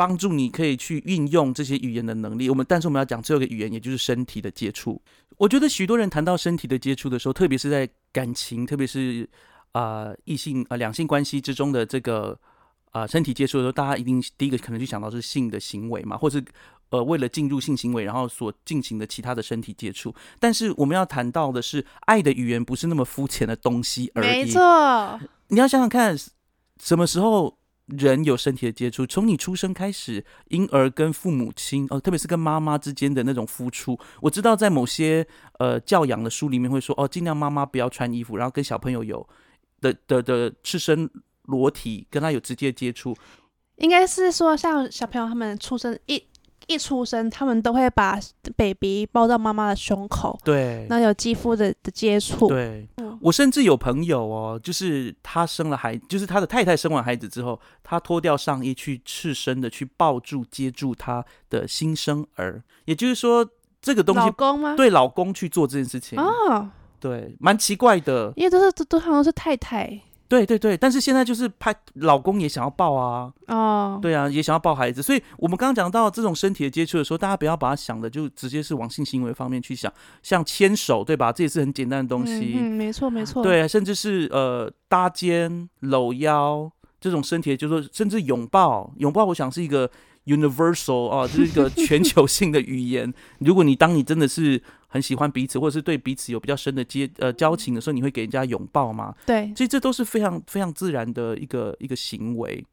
[0.00, 2.48] 帮助你可以去运用这些语言的能力。
[2.48, 4.98] 我们，但是我们要讲最后一个语言，也就是身体的接触。
[5.36, 9.28] 我觉得许多人谈到身体的接触的时候，特别是在感情，特别是
[9.72, 12.38] 啊异性啊两性关系之中的这个
[12.92, 16.42] 啊身体接触的时候，大家一定第一个可能就想到是性的行为嘛，或是
[16.88, 20.14] 呃为了进入性行为，然后所进行的其他的身体接触。
[20.38, 24.26] 但是我们要谈到的是，爱的语言不是那么肤浅的东西而已。
[24.26, 26.16] 没错，你要想想看，
[26.82, 27.54] 什么时候
[27.98, 29.06] 人有身体的接触？
[29.06, 33.98] 从你出生开始，婴儿跟父母亲，哦，特别是跟妈妈之间的那种付出。
[34.20, 35.26] 我知道在某些
[35.58, 39.26] 呃教养的书里面会说，哦，尽量妈妈不要穿衣服，然后跟小朋友有
[39.80, 41.08] 的的的赤身
[41.42, 43.16] 裸体，跟他有直接接触。
[43.76, 46.22] 应该是说，像小朋友他们出生一
[46.70, 48.18] 一出生，他们都会把
[48.56, 52.46] baby 抱到妈妈的胸口，对，那有肌肤的的接触。
[52.48, 52.88] 对。
[52.96, 53.18] 嗯。
[53.20, 63.46] 我甚至有朋友哦，就是他生了孩，就是他的太太生完孩子之后，他脱掉上衣去赤身的去抱住接住他的新生儿，也就是说
[63.82, 64.74] 这个东西老公吗？
[64.76, 70.00] 对老公去做这件事情，哦，对，蛮奇怪的，因为都是都都好像是太太
[70.30, 81.32] 对对对，但是现在就是拍老公也想要抱啊，哦，对啊，也想要抱孩子，所以我们刚刚讲到这种身体的接触的时候，大家不要把它想的就直接是往性行为方面去想，像牵手，对吧？
[81.32, 86.70] 这也是很简单的东西，嗯嗯，没错没错，，对，甚至是呃搭肩、搂腰
[87.00, 89.90] 这种身体，就是说甚至拥抱，拥抱我想是一个
[90.26, 93.12] universal 啊，这是一个全球性的语言。
[93.40, 94.62] 如果你当你真的是
[94.92, 99.14] 很喜欢彼此，或者是对彼此有比较深的接呃交情的时候，你会给人家拥抱吗？
[99.24, 102.66] 对，其实这都是非常非常自然的一个一个行为，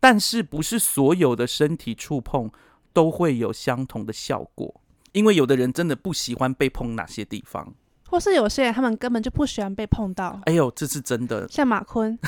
[0.00, 2.50] 但是不是所有的身体触碰
[2.92, 4.80] 都会有相同的效果，
[5.12, 7.74] 因为有的人真的不喜欢被碰哪些地方。
[8.08, 11.46] 或是有些人他们根本就不喜欢被碰到，哎呦，这是真的。
[11.48, 12.18] 像马坤，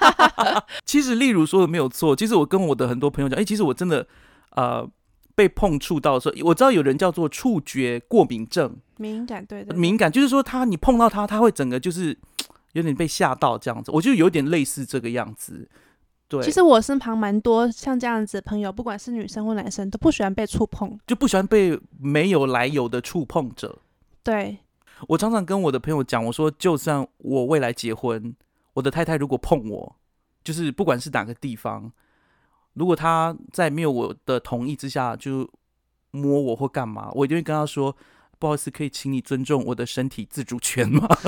[0.84, 2.14] 其实，例如说的没有错。
[2.14, 4.06] 其实我跟我的很多朋友讲，哎、其实我真的
[4.50, 4.86] 呃
[5.36, 12.18] 被碰触到的时候，我知道有人叫做触觉过敏症，敏感，对对，对敏感就是说他你碰到他，他会整个就是
[12.72, 13.92] 有点被吓到这样子。
[13.92, 15.68] 我就有点类似这个样子。
[16.26, 20.98] 对，其实我身旁蛮多像这样子的朋友，不管是女生或男生，都不喜欢被触碰。
[21.06, 23.78] 就不喜欢被没有来由的触碰者。
[24.24, 24.58] 对，
[25.06, 28.34] 我常常跟我的朋友讲，我说就算我未来结婚，
[28.72, 29.96] 我的太太如果碰我，
[30.42, 31.92] 就是不管是哪个地方，
[32.76, 35.50] 如果他在没有我的同意之下就
[36.12, 37.96] 摸我或干嘛，我一定会跟他说，
[38.38, 41.08] 不好意思，可以请你尊重我的身体自主权吗？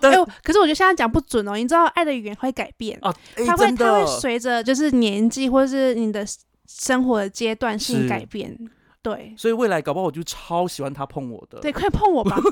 [0.00, 1.56] 但哎呦，可是我觉得现在讲不准哦。
[1.56, 6.24] 你知道，爱的语言会改变，啊，哎它会真它会的，随着就是年纪或者是你的
[6.66, 8.56] 生活的阶段性改变。
[9.02, 11.58] 对所以未来搞不好我就超喜欢他碰我的。
[11.60, 12.38] 对，快碰我吧！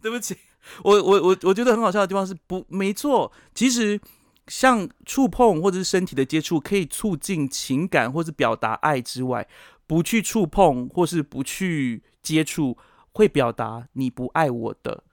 [0.00, 0.34] 对不起，
[0.82, 4.00] 我我我我觉得很好笑的地方是不没错，其实
[4.46, 9.46] 像触碰或者是身体的接触，可以促进情感或是表达爱之外，
[9.86, 12.76] 不去触碰或是不去接触，
[13.12, 15.04] 会表达你不爱我的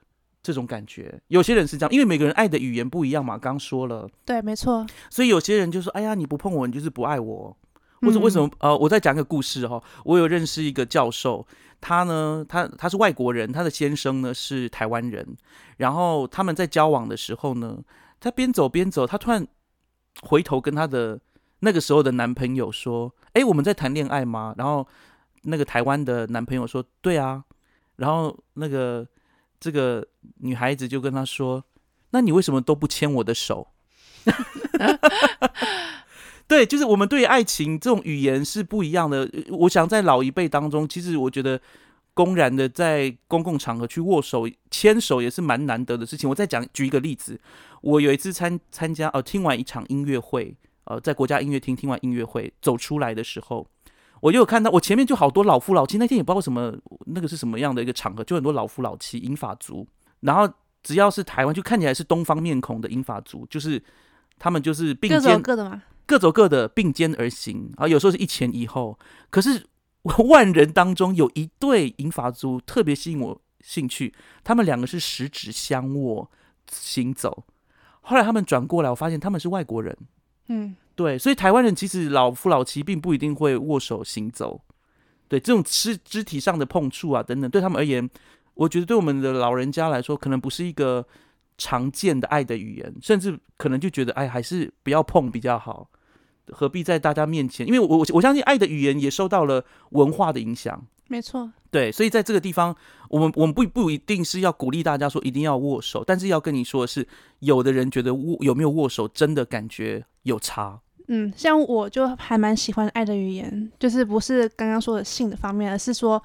[0.42, 1.20] 这种感觉。
[1.28, 4.86] 有些人是这样，因为每个人爱的语言不一样嘛，刚说了，对，没错。
[5.10, 7.56] 所以有些人就说：“哎呀，你不碰我，你就是不爱我。”
[8.00, 8.50] 或者为什么？
[8.58, 9.82] 呃，我再讲一个故事哈。
[10.04, 11.46] 我有认识一个教授，
[11.80, 15.36] 他呢，他他是外国人，他的先生呢是台湾人。
[15.78, 17.78] 然后他们在交往的时候呢，
[18.20, 19.46] 他边走边走，他突然
[20.22, 21.20] 回头跟他的
[21.60, 24.86] 那个时候的男朋友说：“哎，我们在谈恋爱吗？”然后
[25.42, 27.44] 那个台湾的男朋友说：“对啊。”
[27.96, 29.06] 然后那个
[29.58, 30.06] 这个
[30.38, 31.64] 女孩子就跟他说
[32.10, 33.68] ：“那你为什么都不牵我的手？”
[36.48, 39.28] 对，就是我们对于爱情这种语言是不一样的。
[39.32, 41.60] 呃我想在老一辈当中，其实我觉得
[42.14, 46.30] 公然的在公共场合去握手、牵手也是蛮难得的事情。
[46.30, 47.40] 我再讲举一个例子，
[47.80, 53.66] 我有一次参参加呃听完一场音乐会，呃在国家音乐厅听完音乐会走出来的时候，
[54.20, 55.98] 我就有看到我前面就好多老夫老妻。
[55.98, 56.72] 那天也不知道为什么
[57.06, 59.86] 那个是什么样的一个场合，就很多老夫老妻英法族，
[60.20, 60.48] 然后
[60.84, 63.82] 只要是台湾就看起来是东方面孔的英法族，就是
[64.38, 65.82] 他们就是并肩各的嘛。
[66.06, 68.98] 各走各的，并肩而行啊，有时候是一前一后。
[69.28, 69.66] 可是
[70.28, 76.30] 万人当中有一对银发族特别吸引我兴趣，他们两个是十指相握
[76.70, 77.44] 行走。
[78.02, 79.96] 后来他们转过来，我发现他们是外国人。
[80.46, 84.60] 嗯，对，所以台湾人其实老夫老妻并不一定会握手行走。
[85.26, 88.08] 对，这种肢肢体上的碰触啊等等，对他们而言，
[88.54, 91.04] 我觉得对我们的老人家来说，可能不是一个
[91.58, 95.90] 常见的爱的语言，甚至可能就觉得哎，还是不要碰比较好。
[96.52, 97.66] 何必在大家面前？
[97.66, 100.84] 因为我我我相信爱的语言也受到了文化的影响。
[101.08, 102.74] 没错，对，所以在这个地方，
[103.08, 107.06] 我们我们不不一定是要鼓励大家说一定要握手，但是要跟你说的是，
[107.38, 110.80] 有的人觉得握有没有握手真的感觉有差。
[111.06, 116.20] 嗯，像我就还蛮喜欢爱的语言，就是不是刚刚说的性的方面，而是说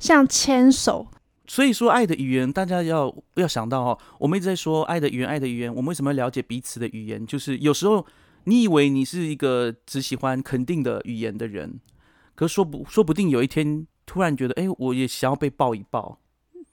[0.00, 1.06] 像牵手。
[1.46, 7.24] 所以说，爱的语言，大家要要想到哦，我们一直在说爱的语言，爱的语言，我们为什么要了解彼此的语言？
[7.24, 8.04] 就是有时候
[8.46, 11.78] 你以为你是一个只喜欢肯定的语言的人，
[12.34, 16.18] 可是说不说不定有一天突然觉得，哎，我也想要被抱一抱。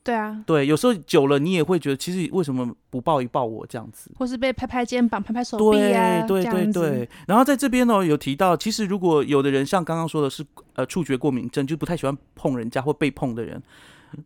[0.04, 7.10] 对啊，对，有时候久了，你也会觉得，其实为什么不抱一抱我这样子，或是被拍拍肩膀、拍拍手臂啊，对对对对。
[7.26, 13.64] 然后在这边呢，有提到，其实如果有的人像刚刚说的是，呃，触觉过敏症，就不太喜欢碰人家或被碰的人。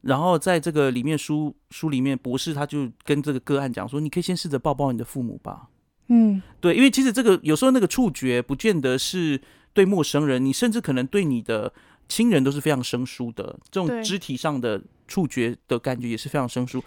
[0.01, 5.69] 然后在这个里面书书里面，博士他就跟这个个案讲说，你可以先试着抱抱你的父母吧。
[6.07, 9.39] 嗯，对，因为其实这个有时候那个触觉不见得是
[9.73, 11.73] 对陌生人，你甚至可能对你的
[12.07, 14.81] 亲人都是非常生疏的，这种肢体上的。
[15.09, 16.83] 触觉的感觉也是非常生疏，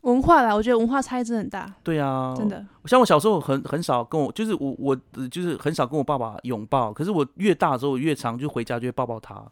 [0.00, 1.70] 文化啦，我觉得文化差异真的很大。
[1.82, 2.64] 对啊，真的。
[2.86, 4.96] 像我小时候很很少跟我，就是我我
[5.30, 9.44] 就是很少跟我爸爸拥抱，可是我越大之后，我越常就回家就会抱抱他。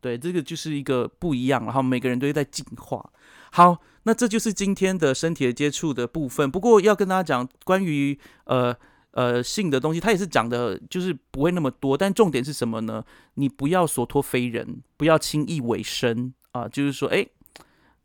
[0.00, 3.04] 对，这个就是一个不一样，然后每个人都在进化。
[3.52, 6.50] 好，那这就是今天的身体的接触的部分。
[6.50, 8.76] 不过要跟大家讲关于呃
[9.12, 11.96] 呃性的东西，它也是讲的，就是不会那么多。
[11.96, 13.04] 但重点是什么呢？
[13.34, 16.34] 你不要所托非人，不要轻易委身。
[16.52, 17.26] 啊，就是说，哎，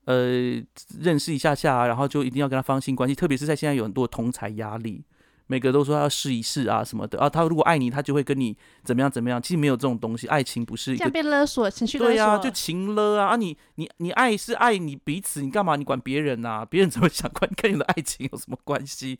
[0.04, 0.62] 呃，
[1.00, 5.02] 认识一下下，然后就一定要跟他发生性关系，特别是在现在有很多同才压力，
[5.48, 7.30] 每个都说要试一试啊什么的啊。
[7.30, 9.42] 他如果爱你，他就会跟你怎么样怎么样。
[9.42, 12.14] 其实没有这种东西，爱情不是这样被勒索，情绪勒索。
[12.14, 13.36] 对呀，就情勒啊啊！
[13.36, 15.76] 你你你爱是爱你彼此，你干嘛？
[15.76, 16.66] 你管别人呐？
[16.70, 19.20] 别人怎么想，关跟你的爱情有什么关系？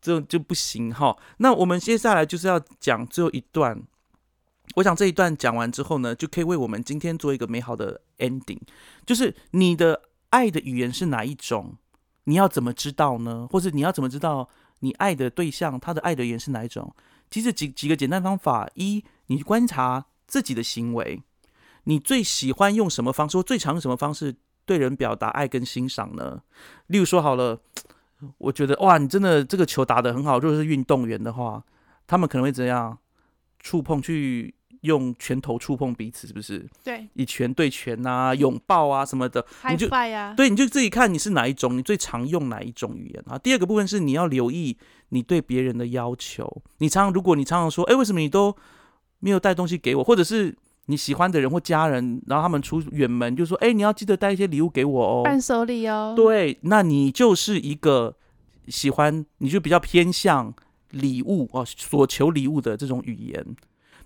[0.00, 1.16] 这种就不行哈。
[1.38, 3.82] 那我们接下来就是要讲最后一段。
[4.76, 8.60] 我想这一段讲完之后呢，就可以为我们今天做一个美好的 ending。
[9.04, 11.76] 就是你的爱的语言是哪一种？
[12.24, 13.46] 你要怎么知道呢？
[13.50, 14.48] 或者你要怎么知道
[14.82, 16.94] 你爱的对象他的爱的语言是哪一种？
[17.30, 21.22] 其实几几个简单方法：一，你观察自己的行为，
[21.84, 26.42] 你最喜欢用什么方式，最常用什么方式对人表达爱跟欣赏呢？
[26.88, 27.60] 例如说，好了，
[28.38, 30.38] 我觉得哇，你真的这个球打得很好。
[30.38, 31.64] 如果是运动员的话，
[32.06, 32.98] 他们可能会怎样？
[33.60, 34.52] 触碰去
[34.82, 36.64] 用拳头触碰彼此，是不是？
[36.84, 39.88] 对，以拳对拳啊，拥抱啊什么的，你就
[40.36, 43.38] 对，你就自己看你是哪一种，你最常用哪一种语言啊？
[43.38, 44.76] 第二个部分是你要留意
[45.08, 46.62] 你对别人的要求。
[46.78, 48.54] 你常常如果你常常说，哎，为什么你都
[49.20, 50.04] 没有带东西给我？
[50.04, 50.56] 或者是
[50.86, 56.12] 你喜欢的人或家人，然后他们出远门，就说，哎，你要记得带一些礼物给我哦，伴手礼哦。
[56.16, 58.16] 对，那你就是一个
[58.68, 60.54] 喜欢，你就比较偏向。
[60.92, 63.56] 礼物哦，所求礼物的这种语言。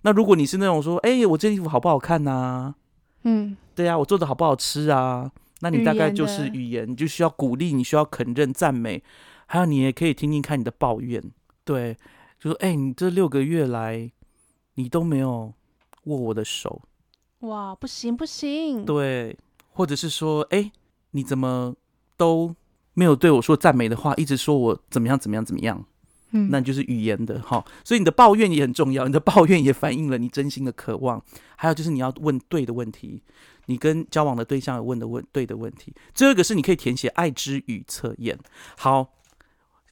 [0.06, 2.76] 那如果你是那种说，哎，我这件衣服好不好看呐？
[3.24, 5.32] 嗯，对呀，我做的好不好吃啊？
[5.58, 9.02] 那你大概就是语言，你就需要鼓励，你需要肯认赞美，
[9.46, 11.20] 还有你也可以听听看你的抱怨。
[11.64, 11.96] 对，
[12.38, 14.08] 就说，哎，你这六个月来，
[14.74, 15.52] 你都没有
[16.04, 16.82] 握我的手。
[17.40, 18.84] 哇，不行不行。
[18.84, 19.36] 对，
[19.72, 20.70] 或者是说，哎，
[21.10, 21.74] 你怎么
[22.16, 22.54] 都
[22.94, 25.84] 没有对我说赞美的话，一直说我怎么样怎么样怎么样。
[26.36, 31.22] 嗯，那就是语言的哈，所以你的抱怨也很重要，你的抱怨也反映了你真心的渴望。
[31.56, 33.22] 还有就是你要问对的问题，
[33.66, 35.94] 你跟交往的对象问的问对的问题。
[36.14, 38.38] 最后一个是你可以填写爱之语测验。
[38.76, 39.14] 好，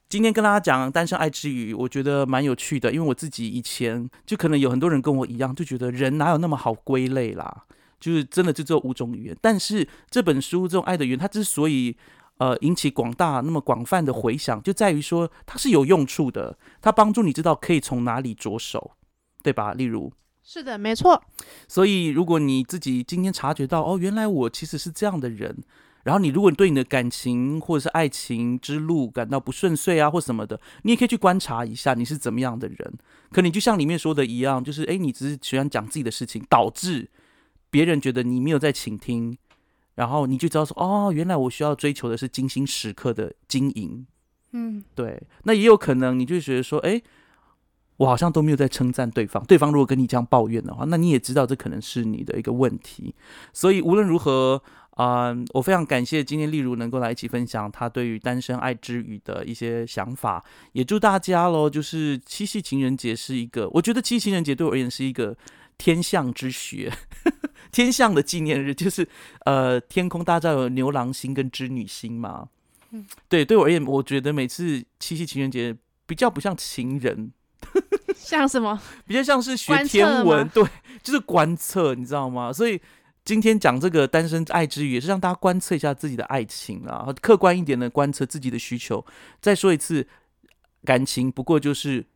[0.08, 7.64] 今天跟大家讲单身爱之语，我觉得蛮有趣的，因为我自己以前就可能有很多人跟我一样，就觉得人哪有那么好归类啦，
[7.98, 9.36] 就是真的就只有五种语言。
[9.40, 11.96] 但是这本书这种爱的语言，它之所以
[12.38, 18.92] 呃，引起广大那么广泛的回响，就在于说它是有用处的，它帮助你知道可以从哪里着手，
[19.42, 19.72] 对吧？
[19.72, 20.12] 例如，
[20.42, 21.22] 是的，没错。
[21.68, 25.62] 所以，如果你自己今天察觉到，哦，原来我其实是这样的人，
[26.02, 32.98] 然后你如果你对你的感情或者是爱情之路感到不顺遂啊，或什么的，你也可以去观察一下你是怎么样的人。
[33.30, 37.08] 可能就像里面说的一样，就是诶，你只是喜欢讲自己的事情，导致
[37.70, 39.38] 别人觉得你没有在倾听。
[39.94, 44.06] 然后你就知道说，哦，原来我需要追求的是精心时刻的经营，
[44.52, 45.22] 嗯，对。
[45.44, 47.00] 那也有可能，你就觉得说，哎，
[47.98, 49.44] 我好像都没有在称赞对方。
[49.44, 53.14] 对方如果跟你这样抱怨的话，那你也知道这可能是你的一个问题。
[53.52, 54.60] 所以无论如何，
[54.96, 60.44] 嗯，我非常感谢今天例如能够来一起分享他对于单身爱之语的一些想法。
[60.72, 65.36] 也祝大家喽，就是七夕情人节是一个，我觉得七夕情人节对我而言是一个
[65.78, 66.92] 天象之学。
[67.74, 69.06] 天象的纪念日 就是，
[69.44, 72.48] 呃，天空大家有牛郎星跟织女星嘛。
[72.92, 77.32] 嗯，对，对我而言，我觉得每次七夕情人节比较不像情人，
[78.14, 78.80] 像什么？
[79.04, 80.62] 比较像是学天文，对，
[81.02, 82.52] 就是观测，你知道吗？
[82.52, 82.80] 所以
[83.24, 89.04] 今天讲这个单身爱之语，也是让大家观测一下自己的爱情啊，客观一点的观测自己的需求。
[89.40, 90.06] 再说一次，
[90.84, 92.06] 感情不过就是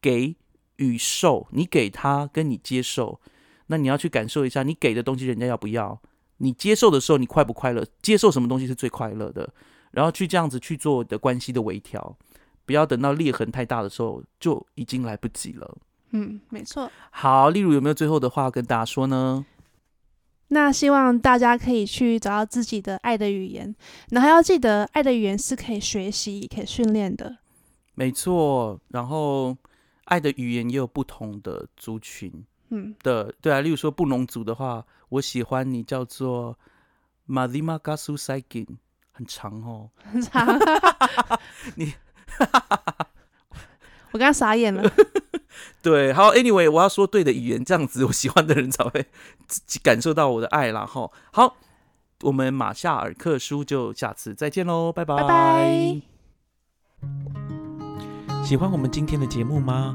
[0.00, 0.34] 给
[0.76, 3.20] 与受，你给他跟你接受，
[3.66, 6.00] 那你要去感受一下，你给的东西人家要不要？
[6.38, 7.84] 你接受的时候，你快不快乐？
[8.00, 9.48] 接受什么东西是最快乐的？
[9.92, 12.16] 然后去这样子去做的关系的微调，
[12.64, 15.78] 不要等到裂痕太大的时候，就已经来不及了。
[16.10, 16.90] 嗯，没错。
[17.10, 19.44] 好，例如有没有最后的话跟大家说呢？
[20.48, 23.74] 那希望大家可以去找到自己的爱的语言，
[24.10, 27.38] 然后要记得，爱的语言是可以学习、可以训练的。
[27.94, 29.56] 没错，然后
[30.04, 32.30] 爱的语言也有不同的族群
[32.74, 36.58] 嗯，的，对啊，例如说布农族的话，我喜欢你叫做
[37.28, 38.66] Madima Gasu Saikin，
[39.12, 39.90] 很长哦。
[40.02, 40.58] 很长。
[41.76, 41.92] 你，
[44.12, 44.90] 我刚刚傻眼了。
[45.82, 49.06] 对，好，Anyway，我要说对的语言，这样子我喜欢的人才会
[49.46, 50.86] 自己感受到我的爱啦。
[50.86, 51.58] 哈，好，
[52.22, 56.00] 我们马夏尔克书就下次再见喽，拜拜拜拜。
[58.42, 59.94] 喜欢我们今天的节目吗？